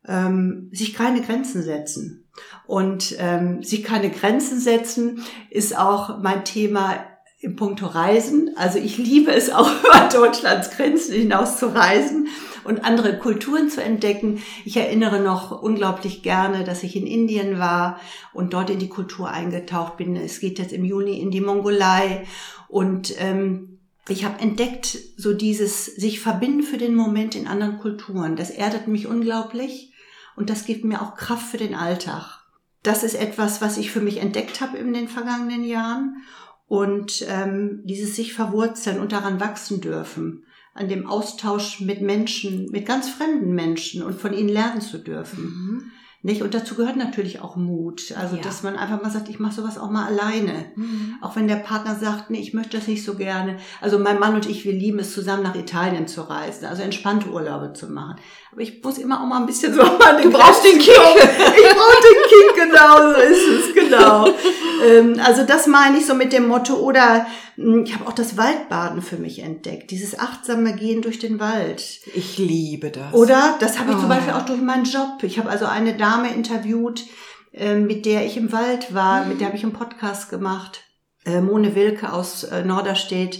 ähm, 0.06 0.69
sich 0.73 0.94
keine 0.94 1.21
Grenzen 1.21 1.63
setzen. 1.63 2.29
Und 2.68 3.15
ähm, 3.18 3.63
sich 3.63 3.83
keine 3.83 4.09
Grenzen 4.09 4.59
setzen 4.59 5.23
ist 5.50 5.77
auch 5.77 6.19
mein 6.21 6.44
Thema 6.44 7.06
im 7.41 7.55
Punkto 7.55 7.88
Reisen. 7.88 8.51
Also 8.55 8.77
ich 8.77 8.97
liebe 8.97 9.31
es 9.31 9.49
auch 9.49 9.69
über 9.83 10.09
Deutschlands 10.11 10.71
Grenzen 10.71 11.13
hinaus 11.15 11.57
zu 11.57 11.73
reisen 11.73 12.27
und 12.63 12.85
andere 12.85 13.17
Kulturen 13.17 13.69
zu 13.69 13.83
entdecken. 13.83 14.41
Ich 14.63 14.77
erinnere 14.77 15.19
noch 15.19 15.61
unglaublich 15.61 16.21
gerne, 16.21 16.63
dass 16.63 16.83
ich 16.83 16.95
in 16.95 17.07
Indien 17.07 17.57
war 17.57 17.99
und 18.33 18.53
dort 18.53 18.69
in 18.69 18.79
die 18.79 18.89
Kultur 18.89 19.29
eingetaucht 19.29 19.97
bin. 19.97 20.15
Es 20.15 20.39
geht 20.39 20.59
jetzt 20.59 20.71
im 20.71 20.85
Juni 20.85 21.19
in 21.19 21.31
die 21.31 21.41
Mongolei 21.41 22.27
und 22.67 23.13
ähm, 23.19 23.79
ich 24.07 24.25
habe 24.25 24.39
entdeckt, 24.39 24.97
so 25.17 25.33
dieses 25.33 25.85
sich 25.85 26.19
verbinden 26.19 26.63
für 26.63 26.77
den 26.77 26.95
Moment 26.95 27.35
in 27.35 27.47
anderen 27.47 27.79
Kulturen. 27.79 28.35
Das 28.35 28.49
erdet 28.51 28.87
mich 28.87 29.07
unglaublich 29.07 29.94
und 30.35 30.49
das 30.49 30.65
gibt 30.65 30.85
mir 30.85 31.01
auch 31.01 31.15
Kraft 31.15 31.47
für 31.47 31.57
den 31.57 31.75
Alltag. 31.75 32.39
Das 32.83 33.04
ist 33.04 33.13
etwas, 33.13 33.61
was 33.61 33.77
ich 33.77 33.92
für 33.92 34.01
mich 34.01 34.18
entdeckt 34.18 34.59
habe 34.59 34.77
in 34.77 34.94
den 34.94 35.07
vergangenen 35.07 35.63
Jahren 35.63 36.23
und 36.71 37.25
ähm, 37.28 37.81
dieses 37.83 38.16
sich 38.16 38.33
verwurzeln 38.33 39.01
und 39.01 39.11
daran 39.11 39.42
wachsen 39.42 39.81
dürfen, 39.81 40.45
an 40.73 40.87
dem 40.87 41.06
Austausch 41.06 41.81
mit 41.81 42.01
Menschen, 42.01 42.71
mit 42.71 42.85
ganz 42.85 43.09
fremden 43.09 43.54
Menschen 43.54 44.01
und 44.01 44.16
von 44.18 44.31
ihnen 44.31 44.47
lernen 44.47 44.80
zu 44.80 44.97
dürfen. 44.97 45.44
Mhm. 45.44 45.92
Nicht? 46.23 46.42
Und 46.42 46.54
dazu 46.54 46.75
gehört 46.75 46.95
natürlich 46.95 47.42
auch 47.42 47.57
Mut. 47.57 48.13
Also, 48.16 48.37
Ja. 48.37 48.42
dass 48.42 48.63
man 48.63 48.78
einfach 48.78 49.01
mal 49.01 49.09
sagt, 49.11 49.28
ich 49.28 49.40
mache 49.40 49.56
sowas 49.56 49.78
auch 49.78 49.90
mal 49.90 50.06
alleine. 50.06 50.71
Mhm. 50.78 51.16
Auch 51.19 51.35
wenn 51.35 51.49
der 51.49 51.57
Partner 51.57 51.95
sagt, 51.95 52.30
nee, 52.30 52.40
ich 52.40 52.54
möchte 52.54 52.78
das 52.78 52.87
nicht 52.87 53.04
so 53.04 53.16
gerne. 53.16 53.57
Also 53.81 53.99
mein 53.99 54.19
Mann 54.19 54.35
und 54.35 54.47
ich, 54.47 54.63
wir 54.63 54.71
lieben 54.71 54.99
es 54.99 55.13
zusammen 55.13 55.44
nach 55.44 55.56
Italien 55.56 56.07
zu 56.07 56.21
reisen, 56.21 56.68
also 56.68 56.83
entspannte 56.83 57.31
Urlaube 57.31 57.73
zu 57.73 57.90
machen. 57.90 58.16
Aber 58.51 58.61
ich 58.61 58.83
muss 58.83 58.97
immer 58.97 59.21
auch 59.21 59.25
mal 59.25 59.37
ein 59.39 59.45
bisschen 59.45 59.73
so 59.73 59.81
an 59.81 60.21
Du 60.21 60.29
brauchst 60.29 60.65
den 60.65 60.77
Kick. 60.77 60.89
Ich 60.91 61.69
brauche 61.69 62.01
den 62.03 62.21
Kick, 62.29 62.69
genau, 62.69 62.97
so 63.13 63.19
ist 63.21 63.47
es, 63.47 63.73
genau. 63.73 64.27
ähm, 64.85 65.19
also 65.25 65.43
das 65.45 65.67
meine 65.67 65.97
ich 65.97 66.05
so 66.05 66.13
mit 66.15 66.33
dem 66.33 66.47
Motto. 66.47 66.75
Oder 66.75 67.27
mh, 67.55 67.83
ich 67.85 67.93
habe 67.95 68.07
auch 68.07 68.13
das 68.13 68.35
Waldbaden 68.37 69.01
für 69.01 69.15
mich 69.15 69.39
entdeckt, 69.39 69.89
dieses 69.91 70.19
achtsame 70.19 70.73
Gehen 70.75 71.01
durch 71.01 71.17
den 71.19 71.39
Wald. 71.39 71.81
Ich 72.13 72.37
liebe 72.37 72.89
das. 72.91 73.13
Oder 73.13 73.55
das 73.61 73.79
habe 73.79 73.91
ich 73.91 73.97
zum 73.97 74.05
Oh. 74.07 74.09
Beispiel 74.09 74.33
auch 74.33 74.45
durch 74.45 74.61
meinen 74.61 74.83
Job. 74.85 75.23
Ich 75.23 75.39
habe 75.39 75.49
also 75.49 75.65
eine 75.65 75.95
Dame 75.95 76.33
interviewt, 76.33 77.05
äh, 77.53 77.75
mit 77.75 78.05
der 78.05 78.25
ich 78.25 78.35
im 78.35 78.51
Wald 78.51 78.93
war, 78.93 79.25
mit 79.25 79.39
der 79.39 79.47
habe 79.47 79.57
ich 79.57 79.63
einen 79.63 79.73
Podcast 79.73 80.29
gemacht. 80.29 80.81
Äh, 81.25 81.39
Mone 81.39 81.73
Wilke 81.75 82.11
aus 82.11 82.43
äh, 82.43 82.63
Norderstedt. 82.65 83.39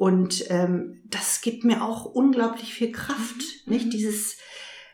Und 0.00 0.46
ähm, 0.48 1.02
das 1.04 1.42
gibt 1.42 1.62
mir 1.62 1.84
auch 1.84 2.06
unglaublich 2.06 2.72
viel 2.72 2.90
Kraft, 2.90 3.66
nicht? 3.66 3.92
Dieses, 3.92 4.38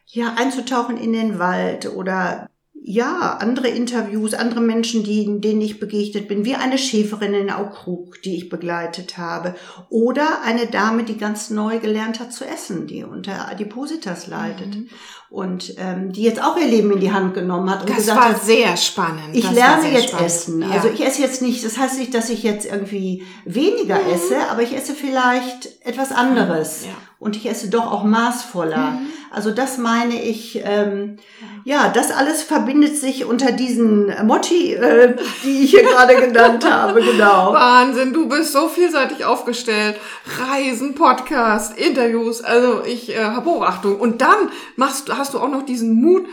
ja, 0.06 0.34
einzutauchen 0.36 0.96
in 0.96 1.12
den 1.12 1.38
Wald 1.38 1.94
oder 1.94 2.50
ja, 2.82 3.36
andere 3.36 3.68
Interviews, 3.68 4.34
andere 4.34 4.60
Menschen, 4.60 5.04
die, 5.04 5.40
denen 5.40 5.60
ich 5.60 5.78
begegnet 5.78 6.26
bin, 6.26 6.44
wie 6.44 6.56
eine 6.56 6.76
Schäferin 6.76 7.34
in 7.34 7.50
Aukrug, 7.50 8.20
die 8.22 8.34
ich 8.34 8.48
begleitet 8.48 9.16
habe. 9.16 9.54
Oder 9.90 10.42
eine 10.42 10.66
Dame, 10.66 11.04
die 11.04 11.16
ganz 11.16 11.50
neu 11.50 11.78
gelernt 11.78 12.18
hat 12.18 12.32
zu 12.32 12.44
essen, 12.44 12.88
die 12.88 13.04
unter 13.04 13.48
Adipositas 13.48 14.26
leidet. 14.26 14.74
Mhm. 14.74 14.88
Und 15.28 15.74
ähm, 15.78 16.12
die 16.12 16.22
jetzt 16.22 16.42
auch 16.42 16.56
ihr 16.56 16.66
Leben 16.68 16.92
in 16.92 17.00
die 17.00 17.12
Hand 17.12 17.34
genommen 17.34 17.68
hat 17.68 17.80
und 17.80 17.90
Das 17.90 17.96
gesagt 17.96 18.18
war 18.18 18.28
hat, 18.30 18.42
sehr 18.44 18.76
spannend. 18.76 19.30
ich 19.34 19.44
das 19.44 19.54
lerne 19.54 19.90
jetzt 19.90 20.08
spannend. 20.08 20.26
essen. 20.26 20.62
Ja. 20.62 20.70
Also 20.70 20.88
ich 20.88 21.04
esse 21.04 21.20
jetzt 21.20 21.42
nicht, 21.42 21.64
das 21.64 21.76
heißt 21.78 21.98
nicht, 21.98 22.14
dass 22.14 22.30
ich 22.30 22.42
jetzt 22.44 22.64
irgendwie 22.64 23.24
weniger 23.44 23.96
Mhm. 23.98 24.10
esse, 24.14 24.36
aber 24.50 24.62
ich 24.62 24.74
esse 24.76 24.94
vielleicht 24.94 25.68
etwas 25.84 26.12
anderes. 26.12 26.84
Ja. 26.86 26.92
und 27.18 27.34
ich 27.34 27.48
esse 27.48 27.70
doch 27.70 27.90
auch 27.90 28.04
maßvoller. 28.04 28.90
Mhm. 28.90 29.06
Also 29.30 29.50
das 29.50 29.78
meine 29.78 30.22
ich, 30.22 30.60
ähm, 30.64 31.16
ja, 31.64 31.88
das 31.88 32.10
alles 32.10 32.42
verbindet 32.42 32.96
sich 32.98 33.24
unter 33.24 33.52
diesen 33.52 34.12
Motti, 34.26 34.74
äh, 34.74 35.16
die 35.42 35.64
ich 35.64 35.70
hier 35.70 35.82
gerade 35.82 36.14
genannt 36.14 36.70
habe, 36.70 37.00
genau. 37.02 37.54
Wahnsinn, 37.54 38.12
du 38.12 38.28
bist 38.28 38.52
so 38.52 38.68
vielseitig 38.68 39.24
aufgestellt. 39.24 39.96
Reisen, 40.38 40.94
Podcast, 40.94 41.76
Interviews, 41.78 42.42
also 42.42 42.84
ich 42.84 43.08
äh, 43.16 43.24
habe 43.24 43.48
Hochachtung. 43.50 43.98
Und 43.98 44.20
dann 44.20 44.50
machst, 44.76 45.15
hast 45.16 45.34
du 45.34 45.38
auch 45.38 45.50
noch 45.50 45.64
diesen 45.64 45.94
Mut, 46.00 46.26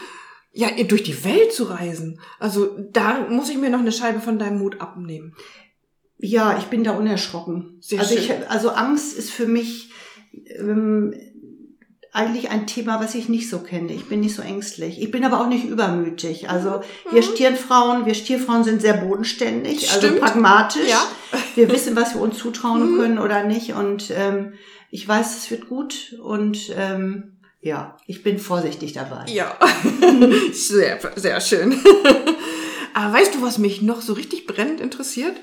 ja, 0.52 0.70
durch 0.84 1.04
die 1.04 1.24
Welt 1.26 1.52
zu 1.52 1.66
reisen. 1.66 2.20
Also 2.40 2.78
da 2.92 3.28
muss 3.30 3.50
ich 3.50 3.58
mir 3.58 3.70
noch 3.70 3.80
eine 3.80 3.92
Scheibe 3.92 4.20
von 4.20 4.38
deinem 4.38 4.60
Mut 4.60 4.82
abnehmen. 4.82 5.36
Ja, 6.18 6.58
ich 6.58 6.66
bin 6.66 6.84
da 6.84 6.92
unerschrocken. 6.92 7.78
Sehr 7.82 8.00
also, 8.00 8.16
schön. 8.16 8.24
Ich, 8.24 8.50
also 8.50 8.70
Angst 8.70 9.18
ist 9.18 9.32
für 9.32 9.48
mich 9.48 9.92
ähm, 10.58 11.14
eigentlich 12.14 12.52
ein 12.52 12.68
Thema, 12.68 13.00
was 13.02 13.16
ich 13.16 13.28
nicht 13.28 13.50
so 13.50 13.60
kenne. 13.60 13.92
Ich 13.92 14.06
bin 14.06 14.20
nicht 14.20 14.36
so 14.36 14.44
ängstlich. 14.44 15.02
Ich 15.02 15.10
bin 15.10 15.26
aber 15.26 15.42
auch 15.42 15.48
nicht 15.48 15.66
übermütig. 15.66 16.50
Also 16.50 16.70
mhm. 16.70 17.16
wir 17.16 17.24
Stierfrauen, 17.24 18.06
wir 18.06 18.14
Stierfrauen 18.14 18.64
sind 18.64 18.82
sehr 18.82 18.94
bodenständig, 18.94 19.90
also 19.92 20.08
Stimmt. 20.08 20.22
also 20.22 20.34
pragmatisch. 20.34 20.90
Ja. 20.90 21.02
Wir 21.56 21.72
wissen, 21.72 21.96
was 21.96 22.14
wir 22.14 22.22
uns 22.22 22.38
zutrauen 22.38 22.94
mhm. 22.94 22.98
können 22.98 23.18
oder 23.18 23.44
nicht. 23.44 23.74
Und 23.74 24.12
ähm, 24.16 24.54
ich 24.92 25.08
weiß, 25.08 25.38
es 25.38 25.50
wird 25.50 25.68
gut. 25.68 26.16
Und 26.22 26.72
ähm, 26.78 27.33
ja, 27.64 27.96
ich 28.08 28.24
bin 28.24 28.40
vorsichtig 28.40 28.92
dabei. 28.92 29.26
Ja, 29.32 29.58
sehr, 30.54 31.00
sehr 31.16 31.40
schön. 31.40 31.74
Aber 32.94 33.14
weißt 33.14 33.36
du, 33.36 33.42
was 33.42 33.58
mich 33.58 33.82
noch 33.82 34.02
so 34.02 34.12
richtig 34.14 34.46
brennend 34.46 34.82
interessiert? 34.82 35.38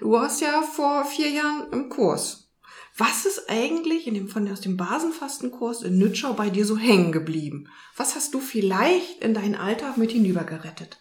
Du 0.00 0.10
warst 0.12 0.40
ja 0.40 0.62
vor 0.62 1.04
vier 1.04 1.28
Jahren 1.28 1.66
im 1.70 1.90
Kurs. 1.90 2.50
Was 2.96 3.26
ist 3.26 3.48
eigentlich 3.48 4.06
in 4.06 4.14
dem, 4.14 4.28
von, 4.28 4.50
aus 4.50 4.62
dem 4.62 4.78
Basenfastenkurs 4.78 5.82
in 5.82 5.98
Nütschau 5.98 6.32
bei 6.32 6.48
dir 6.48 6.64
so 6.64 6.78
hängen 6.78 7.12
geblieben? 7.12 7.68
Was 7.96 8.16
hast 8.16 8.32
du 8.32 8.40
vielleicht 8.40 9.22
in 9.22 9.34
deinen 9.34 9.54
Alltag 9.54 9.98
mit 9.98 10.10
hinübergerettet? 10.10 10.96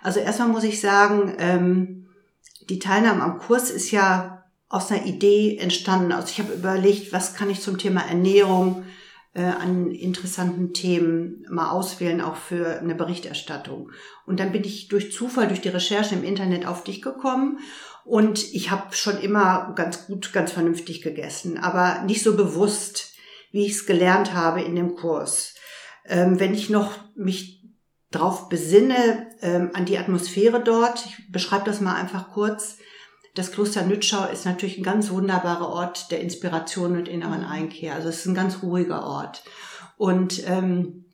Also 0.00 0.20
erstmal 0.20 0.48
muss 0.48 0.64
ich 0.64 0.80
sagen, 0.80 1.34
ähm, 1.38 2.06
die 2.68 2.78
Teilnahme 2.78 3.22
am 3.22 3.40
Kurs 3.40 3.70
ist 3.70 3.90
ja 3.90 4.44
aus 4.68 4.92
einer 4.92 5.06
Idee 5.06 5.58
entstanden. 5.58 6.12
Also 6.12 6.28
ich 6.28 6.38
habe 6.38 6.54
überlegt, 6.54 7.12
was 7.12 7.34
kann 7.34 7.50
ich 7.50 7.60
zum 7.60 7.78
Thema 7.78 8.02
Ernährung 8.02 8.84
äh, 8.84 8.95
an 9.42 9.90
interessanten 9.90 10.72
Themen 10.72 11.44
mal 11.50 11.70
auswählen, 11.70 12.20
auch 12.20 12.36
für 12.36 12.78
eine 12.80 12.94
Berichterstattung. 12.94 13.90
Und 14.26 14.40
dann 14.40 14.52
bin 14.52 14.64
ich 14.64 14.88
durch 14.88 15.12
Zufall, 15.12 15.48
durch 15.48 15.60
die 15.60 15.68
Recherche 15.68 16.14
im 16.14 16.24
Internet 16.24 16.66
auf 16.66 16.84
dich 16.84 17.02
gekommen 17.02 17.58
und 18.06 18.54
ich 18.54 18.70
habe 18.70 18.94
schon 18.94 19.18
immer 19.18 19.72
ganz 19.74 20.06
gut, 20.06 20.32
ganz 20.32 20.52
vernünftig 20.52 21.02
gegessen, 21.02 21.58
aber 21.58 22.02
nicht 22.04 22.22
so 22.22 22.36
bewusst, 22.36 23.14
wie 23.50 23.66
ich 23.66 23.72
es 23.72 23.86
gelernt 23.86 24.32
habe 24.32 24.62
in 24.62 24.76
dem 24.76 24.94
Kurs. 24.94 25.54
Ähm, 26.04 26.38
wenn 26.38 26.54
ich 26.54 26.70
noch 26.70 26.92
mich 27.16 27.64
drauf 28.12 28.48
besinne, 28.48 29.26
ähm, 29.42 29.70
an 29.74 29.86
die 29.86 29.98
Atmosphäre 29.98 30.62
dort, 30.62 31.04
ich 31.04 31.32
beschreibe 31.32 31.64
das 31.64 31.80
mal 31.80 31.96
einfach 31.96 32.30
kurz. 32.30 32.78
Das 33.36 33.52
Kloster 33.52 33.84
Nütschau 33.84 34.26
ist 34.32 34.46
natürlich 34.46 34.78
ein 34.78 34.82
ganz 34.82 35.10
wunderbarer 35.10 35.68
Ort 35.68 36.10
der 36.10 36.20
Inspiration 36.20 36.96
und 36.96 37.06
inneren 37.06 37.44
Einkehr. 37.44 37.94
Also 37.94 38.08
es 38.08 38.20
ist 38.20 38.26
ein 38.26 38.34
ganz 38.34 38.62
ruhiger 38.62 39.04
Ort. 39.04 39.44
Und 39.98 40.42
ähm, 40.48 41.04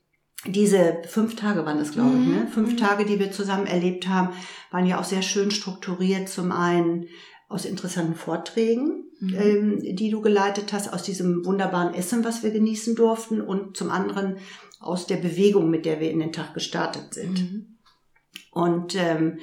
diese 0.46 1.02
fünf 1.08 1.34
Tage 1.34 1.66
waren 1.66 1.78
das, 1.78 1.90
glaube 1.90 2.16
ich, 2.16 2.26
ne? 2.26 2.44
Mhm. 2.44 2.48
Fünf 2.48 2.72
mhm. 2.72 2.76
Tage, 2.76 3.04
die 3.04 3.18
wir 3.18 3.32
zusammen 3.32 3.66
erlebt 3.66 4.06
haben, 4.06 4.34
waren 4.70 4.86
ja 4.86 5.00
auch 5.00 5.04
sehr 5.04 5.22
schön 5.22 5.50
strukturiert. 5.50 6.28
Zum 6.28 6.52
einen 6.52 7.08
aus 7.48 7.64
interessanten 7.64 8.14
Vorträgen, 8.14 9.04
mhm. 9.18 9.34
ähm, 9.34 9.96
die 9.96 10.10
du 10.10 10.20
geleitet 10.20 10.72
hast, 10.72 10.92
aus 10.92 11.02
diesem 11.02 11.44
wunderbaren 11.44 11.92
Essen, 11.92 12.24
was 12.24 12.44
wir 12.44 12.52
genießen 12.52 12.94
durften, 12.94 13.40
und 13.40 13.76
zum 13.76 13.90
anderen 13.90 14.38
aus 14.78 15.08
der 15.08 15.16
Bewegung, 15.16 15.70
mit 15.70 15.86
der 15.86 15.98
wir 15.98 16.12
in 16.12 16.20
den 16.20 16.32
Tag 16.32 16.54
gestartet 16.54 17.14
sind. 17.14 17.40
Mhm. 17.40 17.78
Und 18.52 18.94
ähm, 18.94 19.38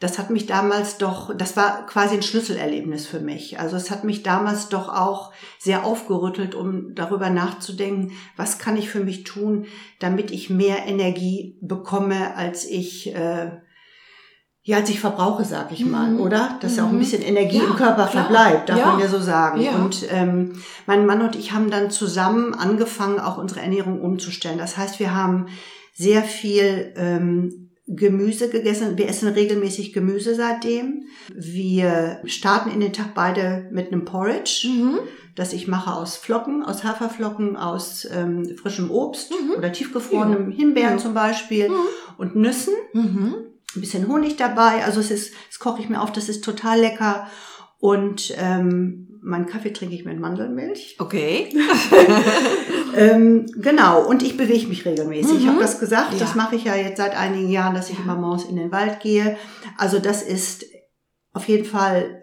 das 0.00 0.18
hat 0.18 0.30
mich 0.30 0.46
damals 0.46 0.98
doch, 0.98 1.36
das 1.36 1.56
war 1.56 1.84
quasi 1.86 2.14
ein 2.14 2.22
Schlüsselerlebnis 2.22 3.06
für 3.06 3.18
mich. 3.18 3.58
Also 3.58 3.76
es 3.76 3.90
hat 3.90 4.04
mich 4.04 4.22
damals 4.22 4.68
doch 4.68 4.88
auch 4.88 5.32
sehr 5.58 5.84
aufgerüttelt, 5.84 6.54
um 6.54 6.94
darüber 6.94 7.30
nachzudenken, 7.30 8.12
was 8.36 8.58
kann 8.58 8.76
ich 8.76 8.90
für 8.90 9.02
mich 9.02 9.24
tun, 9.24 9.66
damit 9.98 10.30
ich 10.30 10.50
mehr 10.50 10.86
Energie 10.86 11.58
bekomme, 11.60 12.36
als 12.36 12.64
ich 12.64 13.12
äh, 13.14 13.50
ja, 14.68 14.76
als 14.76 14.90
ich 14.90 15.00
verbrauche, 15.00 15.46
sag 15.46 15.72
ich 15.72 15.86
mal, 15.86 16.10
mhm. 16.10 16.20
oder? 16.20 16.58
Dass 16.60 16.72
mhm. 16.72 16.76
ja 16.76 16.84
auch 16.84 16.88
ein 16.88 16.96
mhm. 16.96 16.98
bisschen 16.98 17.22
Energie 17.22 17.56
ja, 17.56 17.64
im 17.64 17.74
Körper 17.74 18.06
klar. 18.06 18.26
verbleibt, 18.26 18.68
darf 18.68 18.78
ja. 18.78 18.86
man 18.88 19.00
ja 19.00 19.08
so 19.08 19.18
sagen. 19.18 19.62
Ja. 19.62 19.76
Und 19.76 20.06
ähm, 20.10 20.62
mein 20.84 21.06
Mann 21.06 21.22
und 21.22 21.36
ich 21.36 21.52
haben 21.52 21.70
dann 21.70 21.90
zusammen 21.90 22.52
angefangen, 22.52 23.18
auch 23.18 23.38
unsere 23.38 23.60
Ernährung 23.60 24.02
umzustellen. 24.02 24.58
Das 24.58 24.76
heißt, 24.76 25.00
wir 25.00 25.14
haben 25.14 25.46
sehr 25.94 26.22
viel 26.22 26.92
ähm, 26.96 27.67
Gemüse 27.88 28.50
gegessen. 28.50 28.98
Wir 28.98 29.08
essen 29.08 29.28
regelmäßig 29.28 29.92
Gemüse 29.92 30.34
seitdem. 30.34 31.04
Wir 31.34 32.20
starten 32.24 32.70
in 32.70 32.80
den 32.80 32.92
Tag 32.92 33.14
beide 33.14 33.68
mit 33.72 33.90
einem 33.90 34.04
Porridge, 34.04 34.68
mhm. 34.68 34.98
das 35.34 35.54
ich 35.54 35.68
mache 35.68 35.94
aus 35.94 36.16
Flocken, 36.16 36.62
aus 36.62 36.84
Haferflocken, 36.84 37.56
aus 37.56 38.06
ähm, 38.12 38.56
frischem 38.56 38.90
Obst 38.90 39.30
mhm. 39.30 39.52
oder 39.56 39.72
tiefgefrorenem 39.72 40.50
ja. 40.50 40.56
Himbeeren 40.56 40.96
ja. 40.96 40.98
zum 40.98 41.14
Beispiel 41.14 41.70
mhm. 41.70 41.74
und 42.18 42.36
Nüssen. 42.36 42.74
Mhm. 42.92 43.36
Ein 43.74 43.80
bisschen 43.80 44.08
Honig 44.08 44.36
dabei. 44.36 44.84
Also 44.84 45.00
es 45.00 45.10
ist, 45.10 45.34
das 45.48 45.58
koche 45.58 45.80
ich 45.80 45.88
mir 45.88 46.02
auf, 46.02 46.12
das 46.12 46.28
ist 46.28 46.44
total 46.44 46.80
lecker. 46.80 47.26
Und 47.78 48.34
ähm, 48.36 49.07
meinen 49.22 49.46
Kaffee 49.46 49.72
trinke 49.72 49.94
ich 49.94 50.04
mit 50.04 50.18
Mandelmilch. 50.18 50.96
Okay. 50.98 51.48
ähm, 52.96 53.46
genau, 53.56 54.06
und 54.06 54.22
ich 54.22 54.36
bewege 54.36 54.66
mich 54.68 54.84
regelmäßig. 54.84 55.34
Mhm. 55.34 55.38
Ich 55.40 55.46
habe 55.46 55.60
das 55.60 55.80
gesagt, 55.80 56.12
ja. 56.12 56.18
das 56.18 56.34
mache 56.34 56.56
ich 56.56 56.64
ja 56.64 56.74
jetzt 56.76 56.98
seit 56.98 57.16
einigen 57.16 57.50
Jahren, 57.50 57.74
dass 57.74 57.90
ich 57.90 57.98
immer 57.98 58.16
morgens 58.16 58.44
in 58.44 58.56
den 58.56 58.72
Wald 58.72 59.00
gehe. 59.00 59.36
Also 59.76 59.98
das 59.98 60.22
ist 60.22 60.64
auf 61.32 61.48
jeden 61.48 61.64
Fall 61.64 62.20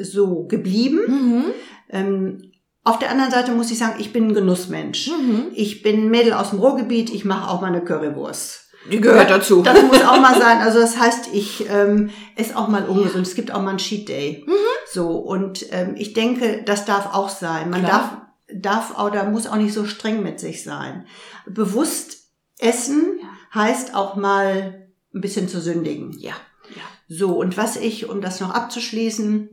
so 0.00 0.44
geblieben. 0.46 1.00
Mhm. 1.06 1.44
Ähm, 1.90 2.42
auf 2.84 2.98
der 2.98 3.10
anderen 3.10 3.30
Seite 3.30 3.52
muss 3.52 3.70
ich 3.70 3.78
sagen, 3.78 3.96
ich 3.98 4.12
bin 4.12 4.28
ein 4.28 4.34
Genussmensch. 4.34 5.08
Mhm. 5.08 5.48
Ich 5.54 5.82
bin 5.82 6.10
Mädel 6.10 6.32
aus 6.32 6.50
dem 6.50 6.58
Ruhrgebiet, 6.60 7.10
ich 7.10 7.24
mache 7.24 7.50
auch 7.50 7.60
mal 7.60 7.68
eine 7.68 7.84
Currywurst. 7.84 8.68
Die 8.90 9.00
gehört 9.00 9.30
dazu. 9.30 9.62
Das 9.62 9.82
muss 9.82 10.02
auch 10.02 10.20
mal 10.20 10.34
sein. 10.40 10.58
Also 10.58 10.80
das 10.80 10.98
heißt, 10.98 11.28
ich 11.32 11.66
ähm, 11.68 12.10
esse 12.36 12.56
auch 12.56 12.68
mal 12.68 12.84
ungesund. 12.84 13.26
Es 13.26 13.34
gibt 13.34 13.52
auch 13.52 13.60
mal 13.60 13.70
einen 13.70 13.78
Cheat 13.78 14.08
Day. 14.08 14.44
Mhm. 14.46 14.52
So 14.92 15.18
und 15.18 15.66
ähm, 15.72 15.94
ich 15.96 16.14
denke, 16.14 16.62
das 16.64 16.84
darf 16.84 17.14
auch 17.14 17.28
sein. 17.28 17.70
Man 17.70 17.84
Klar. 17.84 17.92
darf 17.92 18.28
darf 18.54 18.98
oder 18.98 19.28
muss 19.28 19.46
auch 19.46 19.56
nicht 19.56 19.74
so 19.74 19.84
streng 19.84 20.22
mit 20.22 20.40
sich 20.40 20.62
sein. 20.62 21.06
Bewusst 21.46 22.30
essen 22.58 23.20
heißt 23.54 23.94
auch 23.94 24.16
mal 24.16 24.88
ein 25.14 25.20
bisschen 25.20 25.48
zu 25.48 25.60
sündigen. 25.60 26.12
Ja. 26.18 26.34
ja. 26.74 26.82
So 27.08 27.38
und 27.38 27.56
was 27.56 27.76
ich, 27.76 28.08
um 28.08 28.20
das 28.20 28.40
noch 28.40 28.50
abzuschließen, 28.50 29.50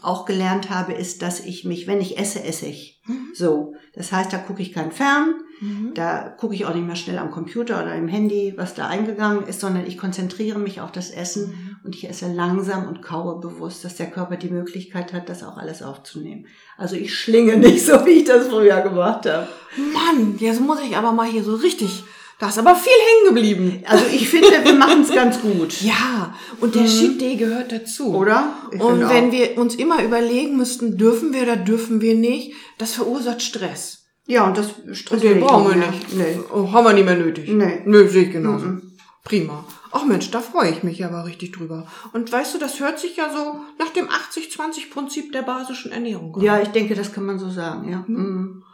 auch 0.00 0.26
gelernt 0.26 0.70
habe, 0.70 0.92
ist, 0.92 1.22
dass 1.22 1.40
ich 1.40 1.64
mich, 1.64 1.88
wenn 1.88 2.00
ich 2.00 2.16
esse, 2.16 2.42
esse 2.44 2.66
ich. 2.66 3.02
Mhm. 3.06 3.28
So. 3.34 3.74
Das 3.94 4.12
heißt, 4.12 4.32
da 4.32 4.38
gucke 4.38 4.62
ich 4.62 4.72
kein 4.72 4.92
Fern, 4.92 5.34
mhm. 5.60 5.92
da 5.94 6.28
gucke 6.28 6.54
ich 6.54 6.64
auch 6.64 6.74
nicht 6.74 6.86
mehr 6.86 6.96
schnell 6.96 7.18
am 7.18 7.32
Computer 7.32 7.82
oder 7.82 7.94
im 7.94 8.08
Handy, 8.08 8.54
was 8.56 8.74
da 8.74 8.86
eingegangen 8.86 9.44
ist, 9.46 9.60
sondern 9.60 9.86
ich 9.86 9.98
konzentriere 9.98 10.58
mich 10.58 10.80
auf 10.80 10.92
das 10.92 11.10
Essen 11.10 11.48
mhm. 11.48 11.71
Und 11.84 11.94
ich 11.94 12.08
esse 12.08 12.32
langsam 12.32 12.86
und 12.86 13.02
kaue 13.02 13.40
bewusst, 13.40 13.84
dass 13.84 13.96
der 13.96 14.10
Körper 14.10 14.36
die 14.36 14.50
Möglichkeit 14.50 15.12
hat, 15.12 15.28
das 15.28 15.42
auch 15.42 15.56
alles 15.56 15.82
aufzunehmen. 15.82 16.46
Also 16.76 16.96
ich 16.96 17.14
schlinge 17.14 17.56
nicht 17.56 17.84
so, 17.84 18.04
wie 18.06 18.10
ich 18.10 18.24
das 18.24 18.48
früher 18.48 18.80
gemacht 18.80 19.26
habe. 19.26 19.48
Mann, 19.76 20.36
jetzt 20.38 20.60
muss 20.60 20.80
ich 20.80 20.96
aber 20.96 21.12
mal 21.12 21.26
hier 21.26 21.42
so 21.42 21.54
richtig 21.56 22.04
da 22.42 22.48
ist 22.48 22.58
aber 22.58 22.74
viel 22.74 22.90
hängen 22.90 23.36
geblieben. 23.36 23.84
Also 23.86 24.04
ich 24.12 24.28
finde, 24.28 24.48
wir 24.64 24.74
machen 24.74 25.02
es 25.02 25.14
ganz 25.14 25.40
gut. 25.40 25.80
Ja, 25.82 26.34
und 26.60 26.74
der 26.74 26.82
mhm. 26.82 26.86
Cheat 26.88 27.20
Day 27.20 27.36
gehört 27.36 27.70
dazu. 27.70 28.12
Oder? 28.16 28.52
Ich 28.72 28.80
und 28.80 29.08
wenn 29.08 29.28
auch. 29.28 29.32
wir 29.32 29.58
uns 29.58 29.76
immer 29.76 30.02
überlegen 30.02 30.56
müssten, 30.56 30.98
dürfen 30.98 31.32
wir 31.32 31.42
oder 31.42 31.56
dürfen 31.56 32.00
wir 32.00 32.16
nicht, 32.16 32.54
das 32.78 32.94
verursacht 32.94 33.42
Stress. 33.42 34.06
Ja, 34.26 34.44
und 34.44 34.58
das 34.58 34.70
Stress. 34.90 35.22
Und 35.22 35.28
den 35.28 35.40
brauchen 35.40 35.68
wir 35.68 35.86
nicht. 35.86 36.16
Nee. 36.16 36.72
Haben 36.72 36.84
wir 36.84 36.92
nicht 36.94 37.04
mehr 37.04 37.16
nötig. 37.16 37.48
Nee. 37.48 37.82
Nö, 37.84 38.08
sehe 38.08 38.24
ich 38.24 38.32
genauso. 38.32 38.66
Mhm. 38.66 38.92
Prima. 39.22 39.64
Ach 39.92 40.04
Mensch, 40.04 40.30
da 40.30 40.40
freue 40.40 40.70
ich 40.70 40.82
mich 40.82 41.04
aber 41.04 41.26
richtig 41.26 41.52
drüber. 41.52 41.86
Und 42.12 42.32
weißt 42.32 42.54
du, 42.54 42.58
das 42.58 42.80
hört 42.80 42.98
sich 42.98 43.16
ja 43.16 43.30
so 43.30 43.60
nach 43.78 43.90
dem 43.90 44.08
80-20-Prinzip 44.08 45.32
der 45.32 45.42
basischen 45.42 45.92
Ernährung 45.92 46.34
an. 46.34 46.42
Ja, 46.42 46.60
ich 46.60 46.68
denke, 46.68 46.94
das 46.94 47.12
kann 47.12 47.26
man 47.26 47.38
so 47.38 47.50
sagen, 47.50 47.90
ja. 47.90 48.04
Mhm. 48.06 48.16
mhm. 48.16 48.64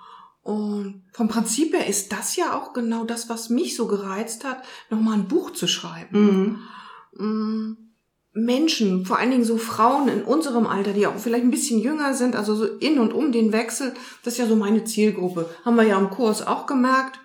Und 0.42 1.02
vom 1.12 1.28
Prinzip 1.28 1.74
her 1.74 1.86
ist 1.86 2.10
das 2.10 2.36
ja 2.36 2.56
auch 2.56 2.72
genau 2.72 3.04
das, 3.04 3.28
was 3.28 3.50
mich 3.50 3.76
so 3.76 3.86
gereizt 3.86 4.44
hat, 4.44 4.62
nochmal 4.88 5.14
ein 5.14 5.28
Buch 5.28 5.50
zu 5.50 5.66
schreiben. 5.66 6.58
Mhm. 7.12 7.22
Mm, 7.22 7.76
Menschen, 8.32 9.04
vor 9.04 9.18
allen 9.18 9.30
Dingen 9.30 9.44
so 9.44 9.58
Frauen 9.58 10.08
in 10.08 10.22
unserem 10.22 10.66
Alter, 10.66 10.94
die 10.94 11.06
auch 11.06 11.18
vielleicht 11.18 11.44
ein 11.44 11.50
bisschen 11.50 11.80
jünger 11.80 12.14
sind, 12.14 12.34
also 12.34 12.54
so 12.54 12.64
in 12.64 12.98
und 12.98 13.12
um 13.12 13.30
den 13.30 13.52
Wechsel, 13.52 13.92
das 14.22 14.34
ist 14.34 14.38
ja 14.38 14.46
so 14.46 14.56
meine 14.56 14.84
Zielgruppe. 14.84 15.50
Haben 15.66 15.76
wir 15.76 15.82
ja 15.82 15.98
im 15.98 16.08
Kurs 16.08 16.46
auch 16.46 16.64
gemerkt. 16.66 17.20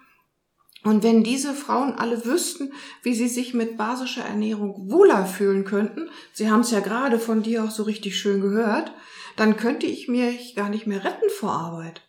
Und 0.83 1.03
wenn 1.03 1.23
diese 1.23 1.53
Frauen 1.53 1.93
alle 1.93 2.25
wüssten, 2.25 2.73
wie 3.03 3.15
sie 3.15 3.29
sich 3.29 3.53
mit 3.53 3.77
basischer 3.77 4.23
Ernährung 4.23 4.91
wohler 4.91 5.25
fühlen 5.25 5.63
könnten, 5.63 6.09
sie 6.33 6.51
haben 6.51 6.59
es 6.59 6.71
ja 6.71 6.81
gerade 6.81 7.19
von 7.19 7.41
dir 7.41 7.63
auch 7.63 7.71
so 7.71 7.83
richtig 7.83 8.17
schön 8.17 8.41
gehört, 8.41 8.91
dann 9.37 9.55
könnte 9.57 9.85
ich 9.85 10.07
mich 10.07 10.55
gar 10.55 10.69
nicht 10.69 10.85
mehr 10.85 11.03
retten 11.03 11.29
vor 11.39 11.51
Arbeit. 11.51 12.01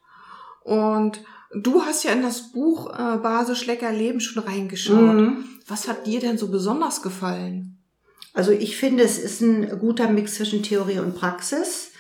Und 0.63 1.23
du 1.55 1.83
hast 1.83 2.05
ja 2.05 2.13
in 2.13 2.23
das 2.23 2.53
Buch 2.53 2.91
äh, 2.91 3.19
Basisch 3.19 3.67
lecker 3.67 3.93
Leben 3.93 4.21
schon 4.21 4.43
reingeschaut. 4.43 5.15
Mhm. 5.15 5.45
Was 5.69 5.89
hat 5.89 6.07
dir 6.07 6.21
denn 6.21 6.37
so 6.37 6.49
besonders 6.49 7.01
gefallen? 7.01 7.79
Also 8.33 8.51
ich 8.51 8.77
finde, 8.77 9.05
es 9.05 9.19
ist 9.19 9.41
ein 9.41 9.79
guter 9.79 10.09
Mix 10.09 10.35
zwischen 10.35 10.63
Theorie 10.63 10.99
und 10.99 11.15
Praxis. 11.15 11.93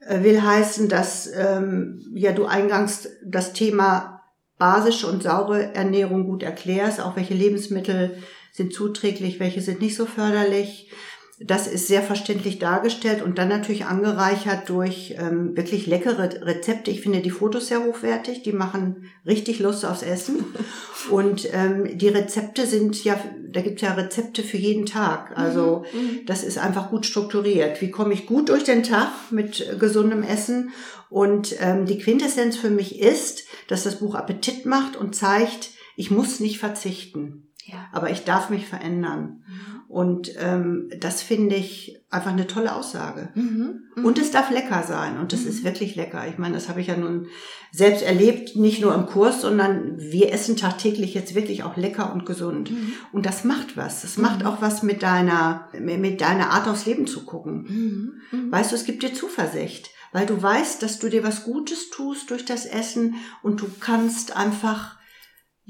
Äh, 0.00 0.22
Will 0.22 0.42
heißen, 0.42 0.88
dass 0.88 1.28
ähm, 1.34 2.12
ja 2.14 2.32
du 2.32 2.44
eingangs 2.44 3.08
das 3.24 3.54
Thema 3.54 4.17
basische 4.58 5.06
und 5.06 5.22
saure 5.22 5.74
Ernährung 5.74 6.26
gut 6.26 6.42
erklärst, 6.42 7.00
auch 7.00 7.16
welche 7.16 7.34
Lebensmittel 7.34 8.22
sind 8.52 8.74
zuträglich, 8.74 9.38
welche 9.40 9.60
sind 9.60 9.80
nicht 9.80 9.96
so 9.96 10.04
förderlich. 10.04 10.90
Das 11.40 11.68
ist 11.68 11.86
sehr 11.86 12.02
verständlich 12.02 12.58
dargestellt 12.58 13.22
und 13.22 13.38
dann 13.38 13.48
natürlich 13.48 13.84
angereichert 13.84 14.68
durch 14.68 15.14
ähm, 15.16 15.56
wirklich 15.56 15.86
leckere 15.86 16.44
Rezepte. 16.44 16.90
Ich 16.90 17.00
finde 17.00 17.20
die 17.20 17.30
Fotos 17.30 17.68
sehr 17.68 17.84
hochwertig, 17.84 18.42
die 18.42 18.52
machen 18.52 19.04
richtig 19.24 19.60
Lust 19.60 19.84
aufs 19.84 20.02
Essen. 20.02 20.44
Und 21.10 21.48
ähm, 21.54 21.96
die 21.96 22.08
Rezepte 22.08 22.66
sind 22.66 23.02
ja, 23.04 23.18
da 23.50 23.60
gibt's 23.62 23.82
ja 23.82 23.92
Rezepte 23.94 24.42
für 24.42 24.56
jeden 24.58 24.84
Tag. 24.84 25.38
Also 25.38 25.84
Mhm. 25.94 26.26
das 26.26 26.42
ist 26.42 26.58
einfach 26.58 26.90
gut 26.90 27.06
strukturiert. 27.06 27.80
Wie 27.80 27.90
komme 27.92 28.12
ich 28.14 28.26
gut 28.26 28.48
durch 28.48 28.64
den 28.64 28.82
Tag 28.82 29.08
mit 29.30 29.78
gesundem 29.78 30.22
Essen? 30.24 30.70
Und 31.08 31.54
ähm, 31.60 31.86
die 31.86 31.98
Quintessenz 31.98 32.56
für 32.56 32.68
mich 32.70 32.98
ist, 33.00 33.44
dass 33.68 33.84
das 33.84 34.00
Buch 34.00 34.14
Appetit 34.16 34.66
macht 34.66 34.96
und 34.96 35.14
zeigt, 35.14 35.70
ich 35.96 36.10
muss 36.10 36.40
nicht 36.40 36.58
verzichten, 36.58 37.48
Ja. 37.64 37.86
aber 37.92 38.10
ich 38.10 38.24
darf 38.24 38.50
mich 38.50 38.66
verändern. 38.66 39.44
Und 39.88 40.34
ähm, 40.38 40.90
das 41.00 41.22
finde 41.22 41.56
ich 41.56 41.98
einfach 42.10 42.30
eine 42.30 42.46
tolle 42.46 42.74
Aussage. 42.74 43.30
Mhm. 43.34 43.84
Mhm. 43.96 44.04
Und 44.04 44.18
es 44.18 44.30
darf 44.30 44.50
lecker 44.50 44.82
sein. 44.82 45.18
Und 45.18 45.32
es 45.32 45.46
ist 45.46 45.64
wirklich 45.64 45.96
lecker. 45.96 46.28
Ich 46.28 46.36
meine, 46.36 46.54
das 46.54 46.68
habe 46.68 46.82
ich 46.82 46.88
ja 46.88 46.96
nun 46.96 47.28
selbst 47.72 48.02
erlebt, 48.02 48.54
nicht 48.54 48.82
nur 48.82 48.94
im 48.94 49.06
Kurs, 49.06 49.40
sondern 49.40 49.98
wir 49.98 50.30
essen 50.30 50.56
tagtäglich 50.56 51.14
jetzt 51.14 51.34
wirklich 51.34 51.62
auch 51.62 51.78
lecker 51.78 52.12
und 52.12 52.26
gesund. 52.26 52.70
Mhm. 52.70 52.92
Und 53.12 53.24
das 53.24 53.44
macht 53.44 53.78
was. 53.78 54.02
Das 54.02 54.18
macht 54.18 54.44
auch 54.44 54.60
was 54.60 54.82
mit 54.82 55.02
deiner, 55.02 55.68
mit 55.80 56.20
deiner 56.20 56.50
Art 56.50 56.68
aufs 56.68 56.84
Leben 56.84 57.06
zu 57.06 57.24
gucken. 57.24 58.20
Mhm. 58.32 58.38
Mhm. 58.38 58.52
Weißt 58.52 58.72
du, 58.72 58.76
es 58.76 58.84
gibt 58.84 59.02
dir 59.02 59.14
Zuversicht, 59.14 59.90
weil 60.12 60.26
du 60.26 60.40
weißt, 60.40 60.82
dass 60.82 60.98
du 60.98 61.08
dir 61.08 61.24
was 61.24 61.44
Gutes 61.44 61.88
tust 61.88 62.30
durch 62.30 62.44
das 62.44 62.66
Essen 62.66 63.14
und 63.42 63.62
du 63.62 63.66
kannst 63.80 64.36
einfach 64.36 64.97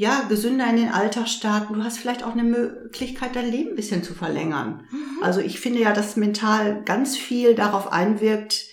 ja, 0.01 0.27
gesünder 0.29 0.71
in 0.71 0.77
den 0.77 0.91
Alltag 0.91 1.27
starten. 1.27 1.75
Du 1.75 1.83
hast 1.83 1.99
vielleicht 1.99 2.23
auch 2.23 2.31
eine 2.31 2.45
Möglichkeit, 2.45 3.35
dein 3.35 3.51
Leben 3.51 3.71
ein 3.71 3.75
bisschen 3.75 4.05
zu 4.05 4.15
verlängern. 4.15 4.87
Mhm. 4.93 5.25
Also 5.25 5.41
ich 5.41 5.59
finde 5.59 5.81
ja, 5.81 5.93
dass 5.93 6.15
mental 6.15 6.85
ganz 6.85 7.17
viel 7.17 7.57
darauf 7.57 7.91
einwirkt, 7.91 8.65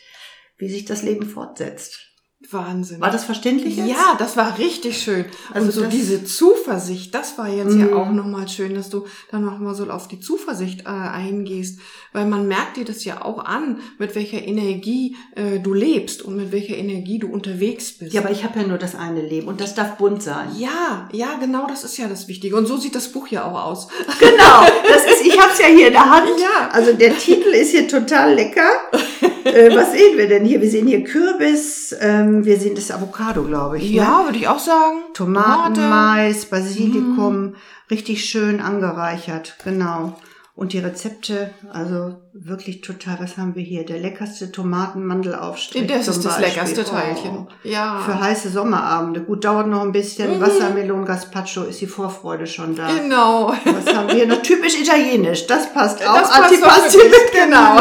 wie 0.59 0.69
sich 0.69 0.85
das 0.85 1.01
Leben 1.01 1.25
fortsetzt. 1.27 2.11
Wahnsinn. 2.53 3.01
War 3.01 3.11
das 3.11 3.23
verständlich 3.25 3.77
jetzt? 3.77 3.89
Ja, 3.89 4.15
das 4.19 4.37
war 4.37 4.57
richtig 4.57 4.97
schön. 5.01 5.25
Also 5.53 5.67
und 5.67 5.71
so 5.73 5.85
diese 5.85 6.23
Zuversicht, 6.23 7.13
das 7.13 7.37
war 7.37 7.47
jetzt 7.49 7.73
Mhm. 7.73 7.79
ja 7.89 7.95
auch 7.95 8.09
nochmal 8.11 8.47
schön, 8.47 8.75
dass 8.75 8.89
du 8.89 9.05
dann 9.31 9.43
nochmal 9.45 9.75
so 9.75 9.89
auf 9.89 10.07
die 10.07 10.19
Zuversicht 10.19 10.81
äh, 10.81 10.89
eingehst. 10.89 11.79
Weil 12.13 12.25
man 12.25 12.47
merkt 12.47 12.77
dir 12.77 12.85
das 12.85 13.03
ja 13.05 13.23
auch 13.23 13.43
an, 13.45 13.79
mit 13.97 14.15
welcher 14.15 14.41
Energie 14.41 15.15
äh, 15.35 15.59
du 15.59 15.73
lebst 15.73 16.21
und 16.21 16.35
mit 16.37 16.51
welcher 16.51 16.75
Energie 16.77 17.19
du 17.19 17.27
unterwegs 17.27 17.91
bist. 17.97 18.13
Ja, 18.13 18.21
aber 18.21 18.31
ich 18.31 18.43
habe 18.43 18.59
ja 18.59 18.67
nur 18.67 18.77
das 18.77 18.95
eine 18.95 19.21
Leben 19.21 19.47
und 19.47 19.59
das 19.61 19.75
darf 19.75 19.97
bunt 19.97 20.23
sein. 20.23 20.49
ja, 20.57 21.09
ja, 21.11 21.35
genau, 21.39 21.67
das 21.67 21.83
ist 21.83 21.97
ja 21.97 22.07
das 22.07 22.27
Wichtige. 22.27 22.55
Und 22.55 22.65
so 22.67 22.77
sieht 22.77 22.95
das 22.95 23.09
Buch 23.11 23.27
ja 23.27 23.45
auch 23.49 23.63
aus. 23.65 23.87
Genau, 24.19 24.61
das 24.87 25.05
ist, 25.05 25.25
ich 25.25 25.39
habe 25.39 25.51
es 25.51 25.59
ja 25.59 25.67
hier 25.67 25.87
in 25.87 25.93
der 25.93 26.09
Hand. 26.09 26.29
Ja. 26.39 26.69
Also 26.71 26.93
der 26.93 27.17
Titel 27.17 27.49
ist 27.49 27.71
hier 27.71 27.87
total 27.87 28.33
lecker. 28.33 28.69
äh, 29.45 29.75
was 29.75 29.91
sehen 29.91 30.17
wir 30.17 30.27
denn 30.27 30.43
hier? 30.43 30.61
Wir 30.61 30.69
sehen 30.69 30.87
hier 30.87 31.03
Kürbis, 31.03 31.95
ähm, 31.99 32.45
wir 32.45 32.57
sehen 32.57 32.75
das 32.75 32.91
Avocado, 32.91 33.43
glaube 33.43 33.77
ich. 33.77 33.83
Ne? 33.91 34.25
würde 34.25 34.37
ich 34.37 34.47
auch 34.47 34.59
sagen. 34.59 34.97
Tomaten, 35.13 35.75
Tomate. 35.75 35.81
Mais, 35.81 36.45
Basilikum, 36.45 37.55
richtig 37.89 38.25
schön 38.25 38.59
angereichert, 38.59 39.57
genau. 39.63 40.17
Und 40.57 40.71
die 40.71 40.79
Rezepte, 40.79 41.53
also 41.73 42.15
wirklich 42.31 42.79
total, 42.79 43.17
was 43.19 43.35
haben 43.35 43.55
wir 43.55 43.61
hier? 43.61 43.85
Der 43.85 43.99
leckerste 43.99 44.53
Tomatenmandelaufstrich. 44.53 45.85
Das 45.85 46.07
ist 46.07 46.23
das 46.23 46.37
Beispiel. 46.37 46.45
leckerste 46.45 46.81
Oh. 46.81 46.95
Teilchen. 46.95 47.47
Ja. 47.63 47.99
Für 47.99 48.17
heiße 48.17 48.49
Sommerabende. 48.49 49.19
Gut, 49.19 49.43
dauert 49.43 49.67
noch 49.67 49.81
ein 49.81 49.91
bisschen. 49.91 50.37
Mhm. 50.37 50.41
Wassermelon 50.41 51.03
Gazpacho 51.03 51.63
ist 51.63 51.81
die 51.81 51.87
Vorfreude 51.87 52.47
schon 52.47 52.73
da. 52.73 52.87
Genau. 52.87 53.53
Was 53.65 53.93
haben 53.93 54.07
wir 54.07 54.15
hier 54.15 54.27
noch? 54.27 54.41
Typisch 54.41 54.79
italienisch. 54.79 55.45
Das 55.45 55.73
passt 55.73 56.01
auch. 56.07 56.17
Das 56.19 56.29
passt 56.29 56.43
Antipasti 56.53 56.97
mit 56.99 57.31
genau. 57.33 57.75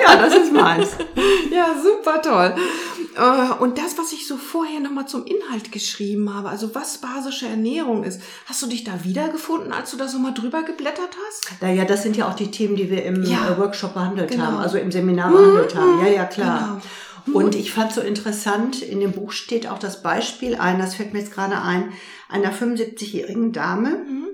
Ja, 0.00 0.16
das 0.16 0.34
ist 0.34 0.52
meins. 0.52 0.90
Ja, 1.54 1.68
super 1.80 2.20
toll. 2.20 2.54
Äh, 3.16 3.62
Und 3.62 3.78
das, 3.78 3.96
was 3.98 4.12
ich 4.12 4.26
so 4.26 4.36
vorher 4.36 4.80
nochmal 4.80 5.06
zum 5.06 5.24
Inhalt 5.26 5.70
geschrieben 5.72 6.32
habe, 6.34 6.48
also 6.48 6.74
was 6.74 6.98
basische 6.98 7.46
Ernährung 7.46 8.04
ist, 8.04 8.20
hast 8.46 8.62
du 8.62 8.66
dich 8.66 8.84
da 8.84 9.04
wiedergefunden, 9.04 9.72
als 9.72 9.90
du 9.90 9.96
da 9.96 10.08
so 10.08 10.18
mal 10.18 10.32
drüber 10.32 10.62
geblättert 10.62 11.16
hast? 11.28 11.62
Naja, 11.62 11.84
das 11.84 12.02
sind 12.02 12.16
ja 12.16 12.28
auch 12.28 12.34
die 12.34 12.50
Themen, 12.50 12.76
die 12.76 12.90
wir 12.90 13.04
im 13.04 13.22
Ja. 13.22 13.48
äh, 13.50 13.58
Workshop 13.58 13.94
behandelt 13.94 14.30
Genau. 14.30 14.44
haben, 14.44 14.56
also 14.58 14.78
im 14.78 14.90
Seminar 14.92 15.30
behandelt 15.30 15.74
haben. 15.74 16.00
Ja, 16.04 16.08
ja, 16.12 16.24
klar. 16.24 16.80
Genau. 17.26 17.38
Und 17.38 17.54
ich 17.54 17.72
fand 17.72 17.92
so 17.92 18.00
interessant, 18.02 18.82
in 18.82 19.00
dem 19.00 19.12
Buch 19.12 19.32
steht 19.32 19.66
auch 19.66 19.78
das 19.78 20.02
Beispiel 20.02 20.56
ein, 20.56 20.78
das 20.78 20.94
fällt 20.94 21.12
mir 21.14 21.20
jetzt 21.20 21.32
gerade 21.32 21.58
ein, 21.62 21.92
einer 22.28 22.52
75-jährigen 22.52 23.52
Dame. 23.52 23.90
Mhm. 24.06 24.26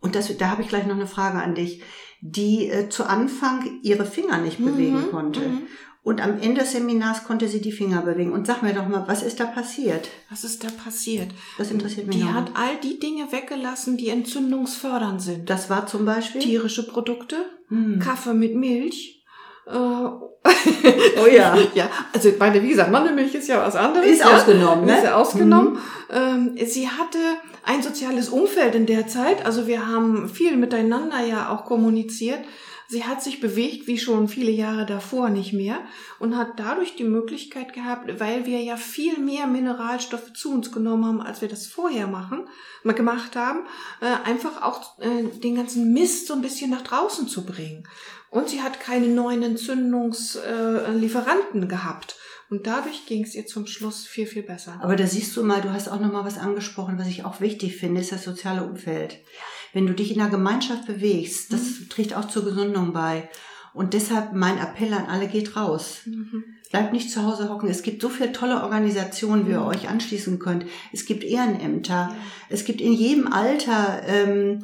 Und 0.00 0.14
das, 0.16 0.36
da 0.36 0.48
habe 0.50 0.62
ich 0.62 0.68
gleich 0.68 0.86
noch 0.86 0.96
eine 0.96 1.06
Frage 1.06 1.38
an 1.38 1.54
dich, 1.54 1.82
die 2.20 2.68
äh, 2.68 2.88
zu 2.88 3.04
Anfang 3.04 3.78
ihre 3.82 4.04
Finger 4.06 4.38
nicht 4.38 4.58
bewegen 4.64 5.02
Mhm, 5.06 5.10
konnte. 5.10 5.40
mhm. 5.40 5.62
Und 6.06 6.22
am 6.22 6.38
Ende 6.40 6.60
des 6.60 6.70
Seminars 6.70 7.24
konnte 7.24 7.48
sie 7.48 7.60
die 7.60 7.72
Finger 7.72 8.00
bewegen. 8.02 8.30
Und 8.30 8.46
sag 8.46 8.62
mir 8.62 8.72
doch 8.72 8.86
mal, 8.86 9.02
was 9.08 9.24
ist 9.24 9.40
da 9.40 9.44
passiert? 9.44 10.08
Was 10.30 10.44
ist 10.44 10.62
da 10.62 10.68
passiert? 10.68 11.32
Das 11.58 11.72
interessiert 11.72 12.06
mich 12.06 12.18
Die 12.18 12.24
hat 12.24 12.52
all 12.54 12.76
die 12.80 13.00
Dinge 13.00 13.32
weggelassen, 13.32 13.96
die 13.96 14.10
entzündungsfördernd 14.10 15.20
sind. 15.20 15.50
Das 15.50 15.68
war 15.68 15.88
zum 15.88 16.04
Beispiel? 16.04 16.40
Tierische 16.40 16.86
Produkte, 16.86 17.34
Hm. 17.70 17.98
Kaffee 17.98 18.34
mit 18.34 18.54
Milch. 18.54 19.24
Äh, 19.66 19.72
Oh 19.74 21.26
ja. 21.26 21.58
ja, 21.74 21.90
also 22.12 22.30
meine, 22.38 22.62
wie 22.62 22.68
gesagt, 22.68 22.92
Mandelmilch 22.92 23.34
ist 23.34 23.48
ja 23.48 23.58
was 23.66 23.74
anderes. 23.74 24.06
Ist 24.06 24.20
ja? 24.20 24.36
ausgenommen, 24.36 24.84
ne? 24.84 24.98
Ist 24.98 25.04
ja 25.04 25.16
ausgenommen. 25.16 25.78
Ähm, 26.08 26.56
sie 26.66 26.88
hatte 26.88 27.18
ein 27.64 27.82
soziales 27.82 28.28
Umfeld 28.28 28.76
in 28.76 28.86
der 28.86 29.08
Zeit. 29.08 29.44
Also 29.44 29.66
wir 29.66 29.84
haben 29.88 30.28
viel 30.28 30.56
miteinander 30.56 31.20
ja 31.26 31.50
auch 31.50 31.64
kommuniziert. 31.64 32.38
Sie 32.88 33.04
hat 33.04 33.22
sich 33.22 33.40
bewegt 33.40 33.86
wie 33.86 33.98
schon 33.98 34.28
viele 34.28 34.52
Jahre 34.52 34.86
davor 34.86 35.28
nicht 35.28 35.52
mehr 35.52 35.80
und 36.18 36.36
hat 36.36 36.58
dadurch 36.58 36.96
die 36.96 37.04
Möglichkeit 37.04 37.72
gehabt, 37.72 38.18
weil 38.20 38.46
wir 38.46 38.60
ja 38.62 38.76
viel 38.76 39.18
mehr 39.18 39.46
Mineralstoffe 39.46 40.32
zu 40.34 40.52
uns 40.52 40.70
genommen 40.70 41.04
haben, 41.04 41.20
als 41.20 41.40
wir 41.40 41.48
das 41.48 41.66
vorher 41.66 42.06
machen, 42.06 42.46
gemacht 42.84 43.34
haben, 43.34 43.66
äh, 44.00 44.06
einfach 44.24 44.62
auch 44.62 45.00
äh, 45.00 45.24
den 45.40 45.56
ganzen 45.56 45.92
Mist 45.92 46.28
so 46.28 46.34
ein 46.34 46.42
bisschen 46.42 46.70
nach 46.70 46.82
draußen 46.82 47.26
zu 47.26 47.44
bringen. 47.44 47.88
Und 48.30 48.48
sie 48.48 48.62
hat 48.62 48.78
keine 48.80 49.08
neuen 49.08 49.42
Entzündungslieferanten 49.42 51.68
gehabt. 51.68 52.16
Und 52.48 52.68
dadurch 52.68 53.06
ging 53.06 53.24
es 53.24 53.34
ihr 53.34 53.46
zum 53.46 53.66
Schluss 53.66 54.06
viel, 54.06 54.26
viel 54.26 54.44
besser. 54.44 54.78
Aber 54.80 54.94
da 54.94 55.04
siehst 55.06 55.36
du 55.36 55.42
mal, 55.42 55.62
du 55.62 55.72
hast 55.72 55.88
auch 55.88 55.98
noch 55.98 56.12
mal 56.12 56.24
was 56.24 56.38
angesprochen, 56.38 56.96
was 56.98 57.08
ich 57.08 57.24
auch 57.24 57.40
wichtig 57.40 57.76
finde, 57.76 58.00
ist 58.00 58.12
das 58.12 58.22
soziale 58.22 58.62
Umfeld. 58.62 59.18
Wenn 59.76 59.86
du 59.86 59.92
dich 59.92 60.10
in 60.14 60.22
einer 60.22 60.30
Gemeinschaft 60.30 60.86
bewegst, 60.86 61.52
das 61.52 61.86
trägt 61.90 62.16
auch 62.16 62.28
zur 62.28 62.46
Gesundung 62.46 62.94
bei. 62.94 63.28
Und 63.74 63.92
deshalb 63.92 64.32
mein 64.32 64.56
Appell 64.56 64.94
an 64.94 65.04
alle, 65.04 65.28
geht 65.28 65.54
raus. 65.54 65.98
Mhm. 66.06 66.44
Bleibt 66.70 66.94
nicht 66.94 67.10
zu 67.10 67.24
Hause 67.24 67.50
hocken. 67.50 67.68
Es 67.68 67.82
gibt 67.82 68.00
so 68.00 68.08
viele 68.08 68.32
tolle 68.32 68.62
Organisationen, 68.62 69.46
wie 69.46 69.50
ihr 69.50 69.60
Mhm. 69.60 69.66
euch 69.66 69.90
anschließen 69.90 70.38
könnt. 70.38 70.64
Es 70.94 71.04
gibt 71.04 71.24
Ehrenämter. 71.24 72.16
Es 72.48 72.64
gibt 72.64 72.80
in 72.80 72.94
jedem 72.94 73.30
Alter 73.30 74.00
ähm, 74.06 74.62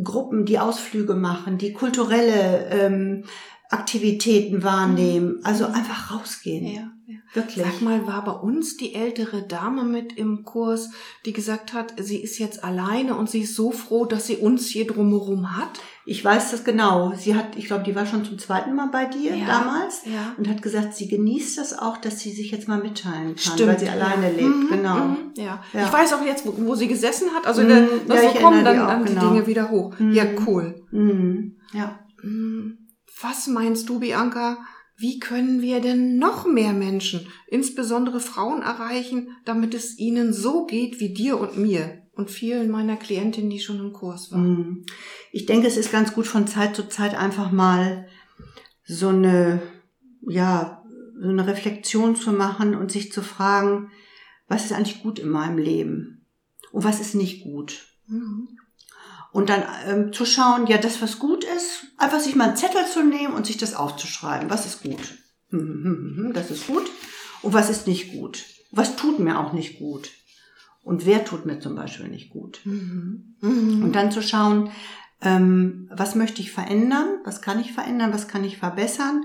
Gruppen, 0.00 0.44
die 0.44 0.60
Ausflüge 0.60 1.16
machen, 1.16 1.58
die 1.58 1.72
kulturelle 1.72 2.68
ähm, 2.70 3.24
Aktivitäten 3.68 4.62
wahrnehmen. 4.62 5.40
Also 5.42 5.66
einfach 5.66 6.14
rausgehen. 6.14 6.66
Ja, 6.68 6.72
ja. 6.82 6.91
Wirklich. 7.34 7.64
Sag 7.64 7.80
mal, 7.80 8.06
war 8.06 8.24
bei 8.24 8.32
uns 8.32 8.76
die 8.76 8.94
ältere 8.94 9.42
Dame 9.42 9.84
mit 9.84 10.12
im 10.18 10.44
Kurs, 10.44 10.90
die 11.24 11.32
gesagt 11.32 11.72
hat, 11.72 11.94
sie 11.98 12.18
ist 12.22 12.38
jetzt 12.38 12.62
alleine 12.62 13.16
und 13.16 13.30
sie 13.30 13.40
ist 13.42 13.54
so 13.54 13.70
froh, 13.72 14.04
dass 14.04 14.26
sie 14.26 14.36
uns 14.36 14.66
hier 14.66 14.86
drumherum 14.86 15.56
hat? 15.56 15.80
Ich 16.04 16.22
weiß 16.24 16.50
das 16.50 16.64
genau. 16.64 17.14
Sie 17.16 17.34
hat, 17.34 17.56
ich 17.56 17.66
glaube, 17.66 17.84
die 17.84 17.94
war 17.94 18.04
schon 18.06 18.24
zum 18.24 18.38
zweiten 18.38 18.74
Mal 18.74 18.88
bei 18.92 19.06
dir 19.06 19.34
Ja, 19.36 19.46
damals 19.46 20.02
ja. 20.04 20.34
und 20.36 20.48
hat 20.48 20.60
gesagt, 20.60 20.94
sie 20.94 21.08
genießt 21.08 21.56
das 21.58 21.78
auch, 21.78 21.96
dass 21.96 22.18
sie 22.20 22.32
sich 22.32 22.50
jetzt 22.50 22.68
mal 22.68 22.82
mitteilen 22.82 23.36
kann, 23.36 23.54
Stimmt, 23.54 23.68
weil 23.68 23.78
sie 23.78 23.88
alleine 23.88 24.26
ja. 24.30 24.36
lebt. 24.36 24.56
Mhm, 24.56 24.68
genau. 24.68 24.96
mhm, 24.96 25.16
ja. 25.36 25.62
Ich 25.72 25.92
weiß 25.92 26.12
auch 26.14 26.24
jetzt, 26.24 26.44
wo, 26.44 26.54
wo 26.66 26.74
sie 26.74 26.88
gesessen 26.88 27.30
hat. 27.34 27.46
Also 27.46 27.62
Mhm, 27.62 27.88
das 28.08 28.20
so 28.20 28.28
kommen 28.40 28.64
dann, 28.64 28.74
die 28.74 28.80
auch, 28.82 28.88
dann 28.88 29.04
die 29.06 29.14
genau. 29.14 29.28
Dinge 29.30 29.46
wieder 29.46 29.70
hoch. 29.70 29.98
Mhm. 29.98 30.12
Ja, 30.12 30.24
cool. 30.46 30.84
Mhm. 30.90 31.56
Ja. 31.72 31.98
Was 33.22 33.46
meinst 33.46 33.88
du, 33.88 33.98
Bianca? 34.00 34.58
Wie 34.96 35.18
können 35.18 35.62
wir 35.62 35.80
denn 35.80 36.18
noch 36.18 36.46
mehr 36.46 36.72
Menschen, 36.72 37.26
insbesondere 37.48 38.20
Frauen, 38.20 38.62
erreichen, 38.62 39.28
damit 39.44 39.74
es 39.74 39.98
ihnen 39.98 40.32
so 40.32 40.66
geht 40.66 41.00
wie 41.00 41.12
dir 41.12 41.40
und 41.40 41.56
mir 41.56 42.02
und 42.14 42.30
vielen 42.30 42.70
meiner 42.70 42.96
Klientinnen, 42.96 43.50
die 43.50 43.60
schon 43.60 43.80
im 43.80 43.92
Kurs 43.92 44.30
waren? 44.30 44.48
Mhm. 44.48 44.86
Ich 45.32 45.46
denke, 45.46 45.66
es 45.66 45.76
ist 45.76 45.90
ganz 45.90 46.12
gut 46.14 46.26
von 46.26 46.46
Zeit 46.46 46.76
zu 46.76 46.88
Zeit 46.88 47.14
einfach 47.14 47.50
mal 47.50 48.06
so 48.84 49.08
eine, 49.08 49.62
ja, 50.28 50.84
so 51.20 51.28
eine 51.28 51.46
Reflexion 51.46 52.16
zu 52.16 52.32
machen 52.32 52.74
und 52.74 52.92
sich 52.92 53.12
zu 53.12 53.22
fragen, 53.22 53.90
was 54.48 54.64
ist 54.64 54.72
eigentlich 54.72 55.02
gut 55.02 55.18
in 55.18 55.30
meinem 55.30 55.58
Leben 55.58 56.26
und 56.72 56.84
was 56.84 57.00
ist 57.00 57.14
nicht 57.14 57.44
gut. 57.44 57.86
Mhm. 58.06 58.48
Und 59.32 59.48
dann 59.48 59.62
ähm, 59.86 60.12
zu 60.12 60.26
schauen, 60.26 60.66
ja, 60.66 60.76
das, 60.76 61.00
was 61.00 61.18
gut 61.18 61.44
ist, 61.44 61.86
einfach 61.96 62.20
sich 62.20 62.36
mal 62.36 62.48
einen 62.48 62.56
Zettel 62.56 62.84
zu 62.86 63.02
nehmen 63.02 63.34
und 63.34 63.46
sich 63.46 63.56
das 63.56 63.74
aufzuschreiben. 63.74 64.50
Was 64.50 64.66
ist 64.66 64.82
gut? 64.82 65.00
Hm, 65.50 65.60
hm, 65.60 66.14
hm, 66.16 66.32
Das 66.34 66.50
ist 66.50 66.66
gut. 66.66 66.90
Und 67.40 67.54
was 67.54 67.70
ist 67.70 67.86
nicht 67.86 68.12
gut? 68.12 68.44
Was 68.70 68.96
tut 68.96 69.18
mir 69.18 69.38
auch 69.38 69.52
nicht 69.52 69.78
gut? 69.78 70.10
Und 70.82 71.06
wer 71.06 71.24
tut 71.24 71.46
mir 71.46 71.60
zum 71.60 71.74
Beispiel 71.76 72.08
nicht 72.08 72.30
gut? 72.30 72.60
Mhm. 72.64 73.36
Mhm. 73.40 73.84
Und 73.84 73.92
dann 73.92 74.10
zu 74.10 74.22
schauen, 74.22 74.70
ähm, 75.20 75.88
was 75.92 76.14
möchte 76.14 76.42
ich 76.42 76.50
verändern? 76.52 77.20
Was 77.24 77.40
kann 77.40 77.60
ich 77.60 77.72
verändern? 77.72 78.12
Was 78.12 78.28
kann 78.28 78.44
ich 78.44 78.58
verbessern? 78.58 79.24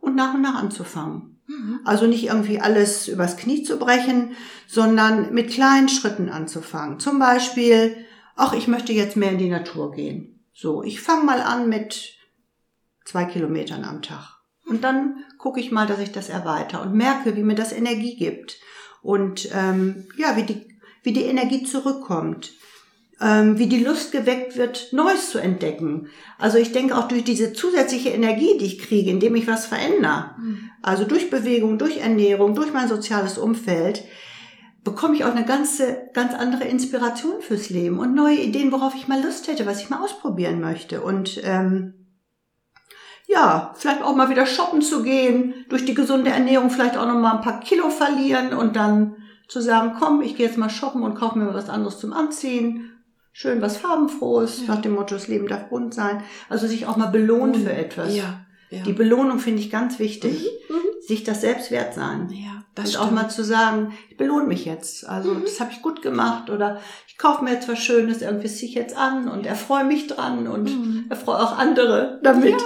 Und 0.00 0.14
nach 0.14 0.34
und 0.34 0.42
nach 0.42 0.54
anzufangen. 0.54 1.40
Mhm. 1.46 1.80
Also 1.84 2.06
nicht 2.06 2.26
irgendwie 2.26 2.60
alles 2.60 3.08
übers 3.08 3.36
Knie 3.36 3.62
zu 3.62 3.78
brechen, 3.78 4.32
sondern 4.66 5.32
mit 5.32 5.50
kleinen 5.50 5.88
Schritten 5.88 6.28
anzufangen. 6.28 7.00
Zum 7.00 7.18
Beispiel, 7.18 8.04
ach, 8.38 8.54
ich 8.54 8.68
möchte 8.68 8.92
jetzt 8.92 9.16
mehr 9.16 9.32
in 9.32 9.38
die 9.38 9.50
Natur 9.50 9.92
gehen. 9.92 10.40
So, 10.54 10.82
ich 10.82 11.00
fange 11.00 11.24
mal 11.24 11.40
an 11.42 11.68
mit 11.68 12.14
zwei 13.04 13.24
Kilometern 13.24 13.84
am 13.84 14.00
Tag. 14.00 14.36
Und 14.66 14.84
dann 14.84 15.24
gucke 15.38 15.60
ich 15.60 15.70
mal, 15.70 15.86
dass 15.86 15.98
ich 15.98 16.12
das 16.12 16.28
erweitere 16.28 16.82
und 16.82 16.94
merke, 16.94 17.36
wie 17.36 17.42
mir 17.42 17.54
das 17.54 17.72
Energie 17.72 18.16
gibt. 18.16 18.58
Und 19.02 19.48
ähm, 19.54 20.06
ja, 20.16 20.36
wie 20.36 20.42
die, 20.44 20.66
wie 21.02 21.12
die 21.12 21.24
Energie 21.24 21.62
zurückkommt. 21.64 22.52
Ähm, 23.20 23.58
wie 23.58 23.66
die 23.66 23.82
Lust 23.82 24.12
geweckt 24.12 24.56
wird, 24.56 24.92
Neues 24.92 25.30
zu 25.30 25.38
entdecken. 25.38 26.06
Also 26.38 26.58
ich 26.58 26.70
denke 26.70 26.96
auch 26.96 27.08
durch 27.08 27.24
diese 27.24 27.52
zusätzliche 27.52 28.10
Energie, 28.10 28.56
die 28.58 28.66
ich 28.66 28.78
kriege, 28.78 29.10
indem 29.10 29.34
ich 29.34 29.48
was 29.48 29.66
verändere, 29.66 30.36
Mhm. 30.38 30.70
also 30.82 31.04
durch 31.04 31.28
Bewegung, 31.28 31.78
durch 31.78 31.96
Ernährung, 31.96 32.54
durch 32.54 32.72
mein 32.72 32.86
soziales 32.86 33.36
Umfeld, 33.36 34.04
bekomme 34.90 35.14
ich 35.16 35.24
auch 35.24 35.34
eine 35.34 35.44
ganze, 35.44 36.08
ganz 36.14 36.34
andere 36.34 36.64
Inspiration 36.64 37.40
fürs 37.40 37.68
Leben 37.70 37.98
und 37.98 38.14
neue 38.14 38.36
Ideen, 38.36 38.72
worauf 38.72 38.94
ich 38.94 39.08
mal 39.08 39.22
Lust 39.22 39.46
hätte, 39.48 39.66
was 39.66 39.80
ich 39.80 39.90
mal 39.90 40.02
ausprobieren 40.02 40.60
möchte. 40.60 41.00
Und 41.02 41.40
ähm, 41.44 41.94
ja, 43.26 43.74
vielleicht 43.76 44.02
auch 44.02 44.14
mal 44.16 44.30
wieder 44.30 44.46
shoppen 44.46 44.80
zu 44.80 45.02
gehen, 45.02 45.54
durch 45.68 45.84
die 45.84 45.94
gesunde 45.94 46.30
Ernährung 46.30 46.70
vielleicht 46.70 46.96
auch 46.96 47.06
noch 47.06 47.18
mal 47.18 47.36
ein 47.36 47.42
paar 47.42 47.60
Kilo 47.60 47.90
verlieren 47.90 48.54
und 48.54 48.76
dann 48.76 49.16
zu 49.48 49.60
sagen, 49.60 49.96
komm, 49.98 50.22
ich 50.22 50.36
gehe 50.36 50.46
jetzt 50.46 50.58
mal 50.58 50.70
shoppen 50.70 51.02
und 51.02 51.14
kaufe 51.14 51.38
mir 51.38 51.52
was 51.52 51.68
anderes 51.68 51.98
zum 51.98 52.12
Anziehen. 52.12 52.90
Schön 53.32 53.60
was 53.62 53.76
farbenfrohes, 53.76 54.66
Ja. 54.66 54.74
nach 54.74 54.82
dem 54.82 54.94
Motto, 54.94 55.14
das 55.14 55.28
Leben 55.28 55.46
darf 55.48 55.68
bunt 55.68 55.92
sein. 55.94 56.22
Also 56.48 56.66
sich 56.66 56.86
auch 56.86 56.96
mal 56.96 57.06
belohnen 57.06 57.54
für 57.54 57.72
etwas. 57.72 58.16
Ja, 58.16 58.40
ja. 58.70 58.82
Die 58.82 58.92
Belohnung 58.94 59.38
finde 59.38 59.60
ich 59.60 59.70
ganz 59.70 59.98
wichtig. 59.98 60.46
Mhm. 60.68 60.74
Sich 61.08 61.24
das 61.24 61.40
selbst 61.40 61.70
wert 61.70 61.94
sein. 61.94 62.28
Ja, 62.30 62.62
das 62.74 62.84
und 62.84 62.90
stimmt. 62.92 63.04
auch 63.06 63.10
mal 63.10 63.28
zu 63.30 63.42
sagen, 63.42 63.92
ich 64.10 64.16
belohne 64.18 64.46
mich 64.46 64.64
jetzt. 64.66 65.08
Also 65.08 65.32
Mhm. 65.34 65.42
das 65.42 65.58
habe 65.58 65.72
ich 65.72 65.80
gut 65.82 66.02
gemacht 66.02 66.50
oder 66.50 66.80
ich 67.08 67.16
kaufe 67.16 67.42
mir 67.42 67.52
jetzt 67.54 67.66
was 67.68 67.78
Schönes, 67.78 68.20
irgendwie 68.22 68.46
ziehe 68.48 68.68
ich 68.68 68.74
jetzt 68.76 68.94
an 68.96 69.26
und 69.28 69.46
erfreue 69.46 69.84
mich 69.84 70.06
dran 70.06 70.46
und 70.46 70.64
Mhm. 70.64 71.04
erfreue 71.08 71.40
auch 71.42 71.56
andere 71.58 72.20
damit. 72.22 72.50
Ja. 72.50 72.58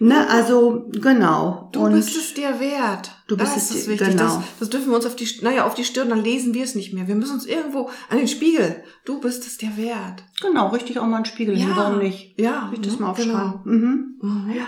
Ne, 0.00 0.28
also 0.28 0.86
genau. 0.90 1.68
Du 1.72 1.84
und 1.84 1.92
bist 1.92 2.16
es 2.16 2.34
dir 2.34 2.58
wert. 2.58 3.12
Du 3.28 3.36
bist 3.36 3.54
das 3.56 3.70
es 3.70 3.76
ist 3.76 3.86
dir- 3.86 3.92
wichtig. 3.92 4.08
genau. 4.08 4.24
Das, 4.24 4.40
das 4.58 4.70
dürfen 4.70 4.88
wir 4.90 4.96
uns 4.96 5.06
auf 5.06 5.14
die, 5.16 5.28
naja, 5.42 5.64
auf 5.64 5.74
die 5.74 5.84
Stirn, 5.84 6.08
dann 6.10 6.22
lesen 6.24 6.52
wir 6.52 6.64
es 6.64 6.74
nicht 6.74 6.92
mehr. 6.92 7.06
Wir 7.06 7.14
müssen 7.14 7.34
uns 7.34 7.46
irgendwo 7.46 7.88
an 8.10 8.18
den 8.18 8.28
Spiegel. 8.28 8.82
Du 9.06 9.20
bist 9.20 9.46
es 9.46 9.56
dir 9.56 9.76
wert. 9.76 10.24
genau, 10.42 10.66
richtig 10.68 10.98
auch 10.98 11.06
mal 11.06 11.16
einen 11.16 11.24
Spiegel 11.26 11.56
hin, 11.56 11.68
Ja. 11.70 11.76
warum 11.76 11.98
nicht? 12.00 12.38
Ja, 12.40 12.70
Ich 12.74 12.80
das 12.80 12.94
ne? 12.94 13.02
mal 13.02 13.10
aufschreiben. 13.12 13.32
Genau. 13.32 13.60
Mhm. 13.64 14.18
Mhm. 14.20 14.52
Ja. 14.52 14.66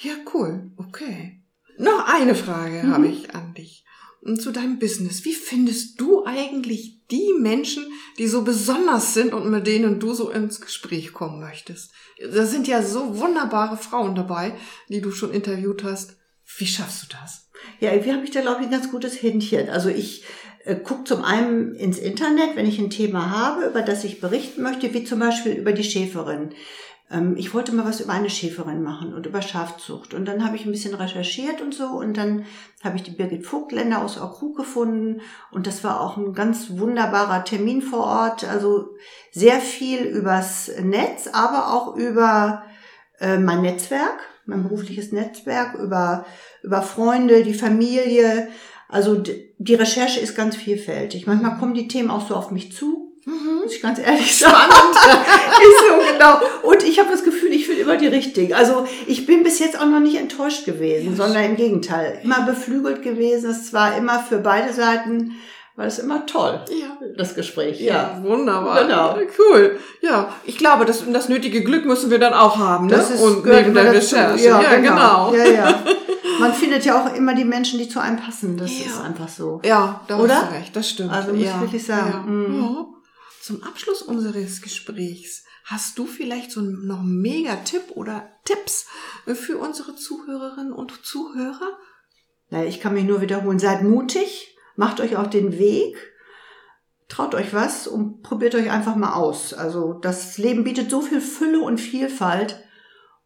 Ja, 0.00 0.14
cool. 0.34 0.72
Okay. 0.76 1.38
Noch 1.78 2.06
eine 2.06 2.34
Frage 2.34 2.82
Mhm. 2.84 2.92
habe 2.92 3.08
ich 3.08 3.34
an 3.34 3.54
dich. 3.54 3.84
Und 4.20 4.40
Zu 4.40 4.52
deinem 4.52 4.78
Business. 4.78 5.24
Wie 5.24 5.32
findest 5.34 6.00
du 6.00 6.24
eigentlich 6.24 7.00
die 7.10 7.32
Menschen, 7.40 7.84
die 8.18 8.28
so 8.28 8.42
besonders 8.42 9.14
sind 9.14 9.34
und 9.34 9.50
mit 9.50 9.66
denen 9.66 9.98
du 9.98 10.14
so 10.14 10.30
ins 10.30 10.60
Gespräch 10.60 11.12
kommen 11.12 11.40
möchtest? 11.40 11.90
Da 12.32 12.46
sind 12.46 12.68
ja 12.68 12.82
so 12.82 13.18
wunderbare 13.18 13.76
Frauen 13.76 14.14
dabei, 14.14 14.54
die 14.88 15.00
du 15.00 15.10
schon 15.10 15.32
interviewt 15.32 15.82
hast. 15.82 16.16
Wie 16.56 16.66
schaffst 16.68 17.02
du 17.02 17.06
das? 17.20 17.48
Ja, 17.80 17.90
irgendwie 17.90 18.12
habe 18.12 18.24
ich 18.24 18.30
da, 18.30 18.42
glaube 18.42 18.60
ich, 18.60 18.66
ein 18.66 18.72
ganz 18.72 18.90
gutes 18.92 19.20
Händchen. 19.22 19.68
Also 19.70 19.88
ich 19.88 20.22
äh, 20.64 20.76
gucke 20.76 21.02
zum 21.02 21.24
einen 21.24 21.74
ins 21.74 21.98
Internet, 21.98 22.54
wenn 22.54 22.66
ich 22.68 22.78
ein 22.78 22.90
Thema 22.90 23.30
habe, 23.30 23.66
über 23.66 23.82
das 23.82 24.04
ich 24.04 24.20
berichten 24.20 24.62
möchte, 24.62 24.94
wie 24.94 25.02
zum 25.02 25.18
Beispiel 25.18 25.52
über 25.54 25.72
die 25.72 25.82
Schäferin. 25.84 26.50
Ähm, 27.12 27.36
ich 27.36 27.52
wollte 27.54 27.72
mal 27.72 27.84
was 27.84 28.00
über 28.00 28.12
eine 28.12 28.30
Schäferin 28.30 28.82
machen 28.82 29.14
und 29.14 29.26
über 29.26 29.42
Schafzucht. 29.42 30.14
Und 30.14 30.24
dann 30.24 30.44
habe 30.44 30.56
ich 30.56 30.64
ein 30.64 30.72
bisschen 30.72 30.94
recherchiert 30.94 31.60
und 31.60 31.74
so. 31.74 31.84
Und 31.86 32.16
dann 32.16 32.46
habe 32.82 32.96
ich 32.96 33.02
die 33.02 33.10
Birgit 33.10 33.46
Vogtländer 33.46 34.02
aus 34.02 34.18
Orkrug 34.18 34.56
gefunden. 34.56 35.20
Und 35.50 35.66
das 35.66 35.84
war 35.84 36.00
auch 36.00 36.16
ein 36.16 36.32
ganz 36.32 36.70
wunderbarer 36.70 37.44
Termin 37.44 37.82
vor 37.82 38.04
Ort. 38.04 38.44
Also 38.44 38.94
sehr 39.30 39.60
viel 39.60 40.00
übers 40.00 40.70
Netz, 40.82 41.28
aber 41.32 41.74
auch 41.74 41.96
über 41.96 42.64
äh, 43.20 43.38
mein 43.38 43.62
Netzwerk, 43.62 44.20
mein 44.46 44.62
berufliches 44.62 45.12
Netzwerk, 45.12 45.74
über, 45.74 46.24
über 46.62 46.82
Freunde, 46.82 47.44
die 47.44 47.54
Familie. 47.54 48.48
Also 48.88 49.22
die 49.58 49.74
Recherche 49.74 50.20
ist 50.20 50.34
ganz 50.34 50.56
vielfältig. 50.56 51.26
Manchmal 51.26 51.58
kommen 51.58 51.74
die 51.74 51.88
Themen 51.88 52.10
auch 52.10 52.26
so 52.26 52.34
auf 52.34 52.50
mich 52.50 52.72
zu, 52.72 53.11
muss 53.24 53.74
ich 53.74 53.80
ganz 53.82 53.98
ehrlich 53.98 54.36
sagen. 54.36 54.72
ist 54.72 55.88
so 55.88 56.12
genau. 56.12 56.40
Und 56.62 56.82
ich 56.82 56.98
habe 56.98 57.10
das 57.10 57.22
Gefühl, 57.24 57.52
ich 57.52 57.66
finde 57.66 57.82
immer 57.82 57.96
die 57.96 58.08
richtigen. 58.08 58.52
Also 58.54 58.86
ich 59.06 59.26
bin 59.26 59.42
bis 59.42 59.58
jetzt 59.58 59.78
auch 59.80 59.86
noch 59.86 60.00
nicht 60.00 60.16
enttäuscht 60.18 60.64
gewesen, 60.64 61.10
Ja, 61.16 61.24
sondern 61.24 61.44
im 61.44 61.56
Gegenteil. 61.56 62.20
Immer 62.24 62.42
beflügelt 62.42 63.02
gewesen. 63.02 63.50
Es 63.50 63.72
war 63.72 63.96
immer 63.96 64.18
für 64.20 64.38
beide 64.38 64.72
Seiten, 64.72 65.36
war 65.76 65.86
es 65.86 65.98
immer 66.00 66.26
toll, 66.26 66.60
Ja. 66.70 66.98
das 67.16 67.34
Gespräch. 67.34 67.80
Ja, 67.80 68.18
wunderbar. 68.22 68.82
Genau. 68.82 69.16
Cool. 69.38 69.78
Ja, 70.00 70.34
ich 70.44 70.58
glaube, 70.58 70.84
das, 70.84 71.02
das 71.12 71.28
nötige 71.28 71.62
Glück 71.62 71.84
müssen 71.86 72.10
wir 72.10 72.18
dann 72.18 72.34
auch 72.34 72.58
haben. 72.58 72.86
Ne? 72.86 72.96
Das 72.96 73.10
ist, 73.10 73.20
Und 73.22 73.44
neben 73.46 73.72
der. 73.72 73.92
Recherche. 73.92 74.44
Ja, 74.44 74.60
genau. 74.76 75.32
Ja, 75.34 75.44
ja. 75.46 75.82
Man 76.40 76.52
findet 76.52 76.84
ja 76.84 77.00
auch 77.00 77.14
immer 77.14 77.34
die 77.34 77.44
Menschen, 77.44 77.78
die 77.78 77.88
zu 77.88 78.00
einem 78.00 78.16
passen. 78.16 78.56
Das 78.56 78.70
Ja. 78.70 78.86
ist 78.86 79.00
einfach 79.00 79.28
so. 79.28 79.60
Ja, 79.64 80.00
da 80.08 80.18
Oder? 80.18 80.34
hast 80.42 80.50
du 80.50 80.54
recht, 80.56 80.76
das 80.76 80.90
stimmt. 80.90 81.12
Also 81.12 81.30
muss 81.32 81.40
ich 81.40 81.46
ja. 81.46 81.60
wirklich 81.60 81.86
sagen, 81.86 82.56
Ja. 82.60 82.86
Zum 83.42 83.64
Abschluss 83.64 84.02
unseres 84.02 84.62
Gesprächs 84.62 85.42
hast 85.64 85.98
du 85.98 86.06
vielleicht 86.06 86.52
so 86.52 86.60
noch 86.60 87.00
einen 87.00 87.20
Mega-Tipp 87.20 87.90
oder 87.96 88.30
Tipps 88.44 88.86
für 89.26 89.58
unsere 89.58 89.96
Zuhörerinnen 89.96 90.72
und 90.72 91.04
Zuhörer? 91.04 91.76
Naja, 92.50 92.68
ich 92.68 92.78
kann 92.78 92.94
mich 92.94 93.02
nur 93.02 93.20
wiederholen. 93.20 93.58
Seid 93.58 93.82
mutig, 93.82 94.56
macht 94.76 95.00
euch 95.00 95.16
auf 95.16 95.28
den 95.28 95.58
Weg, 95.58 95.96
traut 97.08 97.34
euch 97.34 97.52
was 97.52 97.88
und 97.88 98.22
probiert 98.22 98.54
euch 98.54 98.70
einfach 98.70 98.94
mal 98.94 99.14
aus. 99.14 99.52
Also 99.52 99.94
das 99.94 100.38
Leben 100.38 100.62
bietet 100.62 100.88
so 100.88 101.00
viel 101.00 101.20
Fülle 101.20 101.62
und 101.62 101.80
Vielfalt 101.80 102.62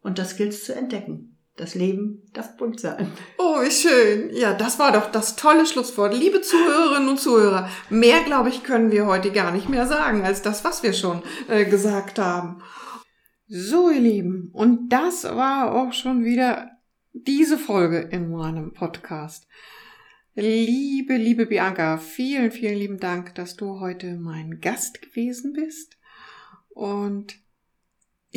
und 0.01 0.19
das 0.19 0.37
gilt 0.39 0.55
es 0.55 0.65
zu 0.65 0.75
entdecken. 0.75 1.36
Das 1.57 1.75
Leben 1.75 2.23
darf 2.35 2.59
bunt 2.59 2.81
sein. 2.81 3.11
Oh, 3.39 3.63
wie 3.63 3.71
schön. 3.71 4.31
Ja, 4.37 4.53
das 4.53 4.79
war 4.79 4.93
doch 4.93 5.11
das 5.11 5.37
tolle 5.37 5.65
Schlusswort. 5.65 6.15
Liebe 6.15 6.43
Zuhörerinnen 6.43 7.09
und 7.09 7.19
Zuhörer, 7.19 7.71
mehr, 7.89 8.23
glaube 8.25 8.51
ich, 8.51 8.63
können 8.63 8.91
wir 8.93 9.07
heute 9.07 9.33
gar 9.33 9.53
nicht 9.53 9.71
mehr 9.71 9.87
sagen, 9.87 10.23
als 10.23 10.43
das, 10.43 10.65
was 10.65 10.83
wir 10.83 10.93
schon 10.93 11.23
äh, 11.49 11.65
gesagt 11.65 12.19
haben. 12.19 12.63
So, 13.49 13.89
ihr 13.89 14.01
Lieben, 14.01 14.51
und 14.53 14.91
das 14.91 15.25
war 15.25 15.75
auch 15.75 15.95
schon 15.95 16.25
wieder 16.25 16.71
diese 17.15 17.57
Folge 17.57 18.01
in 18.01 18.31
meinem 18.31 18.75
Podcast. 18.75 19.49
Liebe, 20.35 21.17
liebe 21.17 21.47
Bianca, 21.47 21.97
vielen, 21.97 22.51
vielen 22.51 22.77
lieben 22.77 22.99
Dank, 22.99 23.35
dass 23.35 23.57
du 23.57 23.81
heute 23.81 24.17
mein 24.17 24.61
Gast 24.61 25.01
gewesen 25.01 25.55
bist. 25.55 25.97
Und 26.69 27.39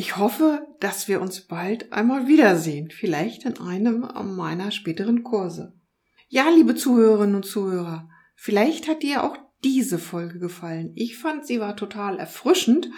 ich 0.00 0.16
hoffe, 0.16 0.66
dass 0.80 1.08
wir 1.08 1.20
uns 1.20 1.42
bald 1.42 1.92
einmal 1.92 2.26
wiedersehen, 2.26 2.90
vielleicht 2.90 3.44
in 3.44 3.60
einem 3.60 4.08
meiner 4.34 4.70
späteren 4.70 5.24
Kurse. 5.24 5.74
Ja, 6.26 6.48
liebe 6.48 6.74
Zuhörerinnen 6.74 7.34
und 7.34 7.44
Zuhörer, 7.44 8.08
vielleicht 8.34 8.88
hat 8.88 9.02
dir 9.02 9.22
auch 9.22 9.36
diese 9.62 9.98
Folge 9.98 10.38
gefallen. 10.38 10.92
Ich 10.94 11.18
fand, 11.18 11.46
sie 11.46 11.60
war 11.60 11.76
total 11.76 12.18
erfrischend 12.18 12.88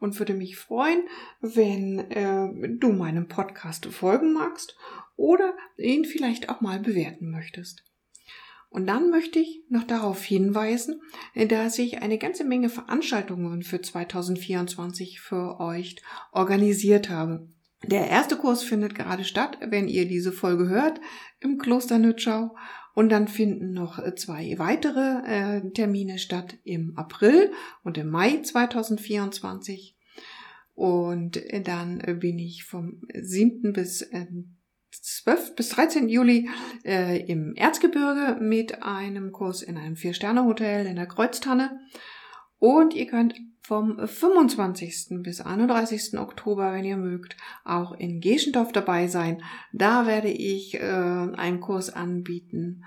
und 0.00 0.18
würde 0.18 0.34
mich 0.34 0.56
freuen, 0.56 1.04
wenn 1.40 2.00
äh, 2.10 2.48
du 2.80 2.90
meinem 2.94 3.28
Podcast 3.28 3.86
folgen 3.86 4.32
magst 4.32 4.76
oder 5.14 5.56
ihn 5.78 6.04
vielleicht 6.04 6.48
auch 6.48 6.60
mal 6.60 6.80
bewerten 6.80 7.30
möchtest. 7.30 7.84
Und 8.70 8.86
dann 8.86 9.10
möchte 9.10 9.40
ich 9.40 9.64
noch 9.68 9.82
darauf 9.82 10.22
hinweisen, 10.22 11.02
dass 11.34 11.78
ich 11.78 12.02
eine 12.02 12.18
ganze 12.18 12.44
Menge 12.44 12.68
Veranstaltungen 12.70 13.62
für 13.62 13.82
2024 13.82 15.20
für 15.20 15.58
euch 15.58 15.96
organisiert 16.30 17.10
habe. 17.10 17.48
Der 17.84 18.08
erste 18.08 18.36
Kurs 18.36 18.62
findet 18.62 18.94
gerade 18.94 19.24
statt, 19.24 19.58
wenn 19.60 19.88
ihr 19.88 20.06
diese 20.06 20.30
Folge 20.30 20.68
hört, 20.68 21.00
im 21.40 21.58
Kloster 21.58 21.98
Nützschau. 21.98 22.54
Und 22.94 23.08
dann 23.08 23.28
finden 23.28 23.72
noch 23.72 23.98
zwei 24.14 24.54
weitere 24.58 25.22
äh, 25.24 25.70
Termine 25.72 26.18
statt 26.18 26.58
im 26.64 26.96
April 26.96 27.50
und 27.82 27.98
im 27.98 28.08
Mai 28.08 28.40
2024. 28.42 29.96
Und 30.74 31.42
dann 31.64 31.98
bin 32.20 32.38
ich 32.38 32.64
vom 32.64 33.02
7. 33.14 33.72
bis 33.72 34.02
12. 34.92 35.54
bis 35.54 35.70
13. 35.70 36.08
Juli 36.08 36.48
äh, 36.84 37.20
im 37.26 37.54
Erzgebirge 37.54 38.38
mit 38.40 38.82
einem 38.82 39.32
Kurs 39.32 39.62
in 39.62 39.76
einem 39.76 39.96
Vier-Sterne-Hotel 39.96 40.86
in 40.86 40.96
der 40.96 41.06
Kreuztanne. 41.06 41.80
Und 42.58 42.94
ihr 42.94 43.06
könnt 43.06 43.34
vom 43.62 44.06
25. 44.06 45.22
bis 45.22 45.40
31. 45.40 46.18
Oktober, 46.18 46.72
wenn 46.72 46.84
ihr 46.84 46.96
mögt, 46.96 47.36
auch 47.64 47.92
in 47.92 48.20
Geschendorf 48.20 48.72
dabei 48.72 49.06
sein. 49.06 49.42
Da 49.72 50.06
werde 50.06 50.28
ich 50.28 50.74
äh, 50.74 50.80
einen 50.80 51.60
Kurs 51.60 51.90
anbieten 51.90 52.84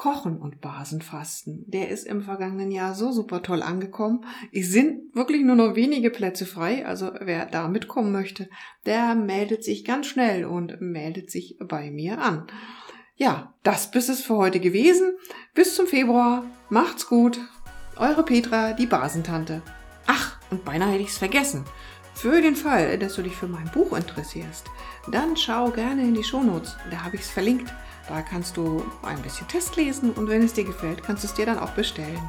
Kochen 0.00 0.38
und 0.38 0.62
Basenfasten. 0.62 1.62
Der 1.66 1.90
ist 1.90 2.06
im 2.06 2.22
vergangenen 2.22 2.70
Jahr 2.70 2.94
so 2.94 3.12
super 3.12 3.42
toll 3.42 3.62
angekommen. 3.62 4.24
Es 4.50 4.70
sind 4.70 5.14
wirklich 5.14 5.42
nur 5.42 5.56
noch 5.56 5.74
wenige 5.74 6.08
Plätze 6.08 6.46
frei. 6.46 6.86
Also 6.86 7.10
wer 7.20 7.44
da 7.44 7.68
mitkommen 7.68 8.10
möchte, 8.10 8.48
der 8.86 9.14
meldet 9.14 9.62
sich 9.62 9.84
ganz 9.84 10.06
schnell 10.06 10.46
und 10.46 10.80
meldet 10.80 11.30
sich 11.30 11.58
bei 11.60 11.90
mir 11.90 12.18
an. 12.18 12.46
Ja, 13.16 13.52
das 13.62 13.94
ist 13.94 14.08
es 14.08 14.22
für 14.22 14.38
heute 14.38 14.58
gewesen. 14.58 15.12
Bis 15.52 15.76
zum 15.76 15.86
Februar. 15.86 16.46
Macht's 16.70 17.06
gut. 17.06 17.38
Eure 17.96 18.22
Petra, 18.22 18.72
die 18.72 18.86
Basentante. 18.86 19.60
Ach, 20.06 20.38
und 20.50 20.64
beinahe 20.64 20.92
hätte 20.92 21.02
ich's 21.02 21.18
vergessen. 21.18 21.66
Für 22.14 22.40
den 22.40 22.56
Fall, 22.56 22.98
dass 22.98 23.16
du 23.16 23.22
dich 23.22 23.36
für 23.36 23.48
mein 23.48 23.70
Buch 23.70 23.94
interessierst, 23.94 24.64
dann 25.12 25.36
schau 25.36 25.70
gerne 25.70 26.04
in 26.04 26.14
die 26.14 26.24
Shownotes. 26.24 26.74
Da 26.90 27.04
habe 27.04 27.16
ich's 27.16 27.28
verlinkt. 27.28 27.70
Da 28.10 28.22
kannst 28.22 28.56
du 28.56 28.84
ein 29.04 29.22
bisschen 29.22 29.46
Test 29.46 29.76
lesen 29.76 30.10
und 30.10 30.28
wenn 30.28 30.42
es 30.42 30.52
dir 30.52 30.64
gefällt, 30.64 31.04
kannst 31.04 31.22
du 31.22 31.28
es 31.28 31.34
dir 31.34 31.46
dann 31.46 31.60
auch 31.60 31.70
bestellen. 31.70 32.20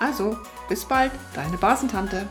Also, 0.00 0.36
bis 0.68 0.84
bald, 0.84 1.12
deine 1.32 1.56
Basentante. 1.56 2.28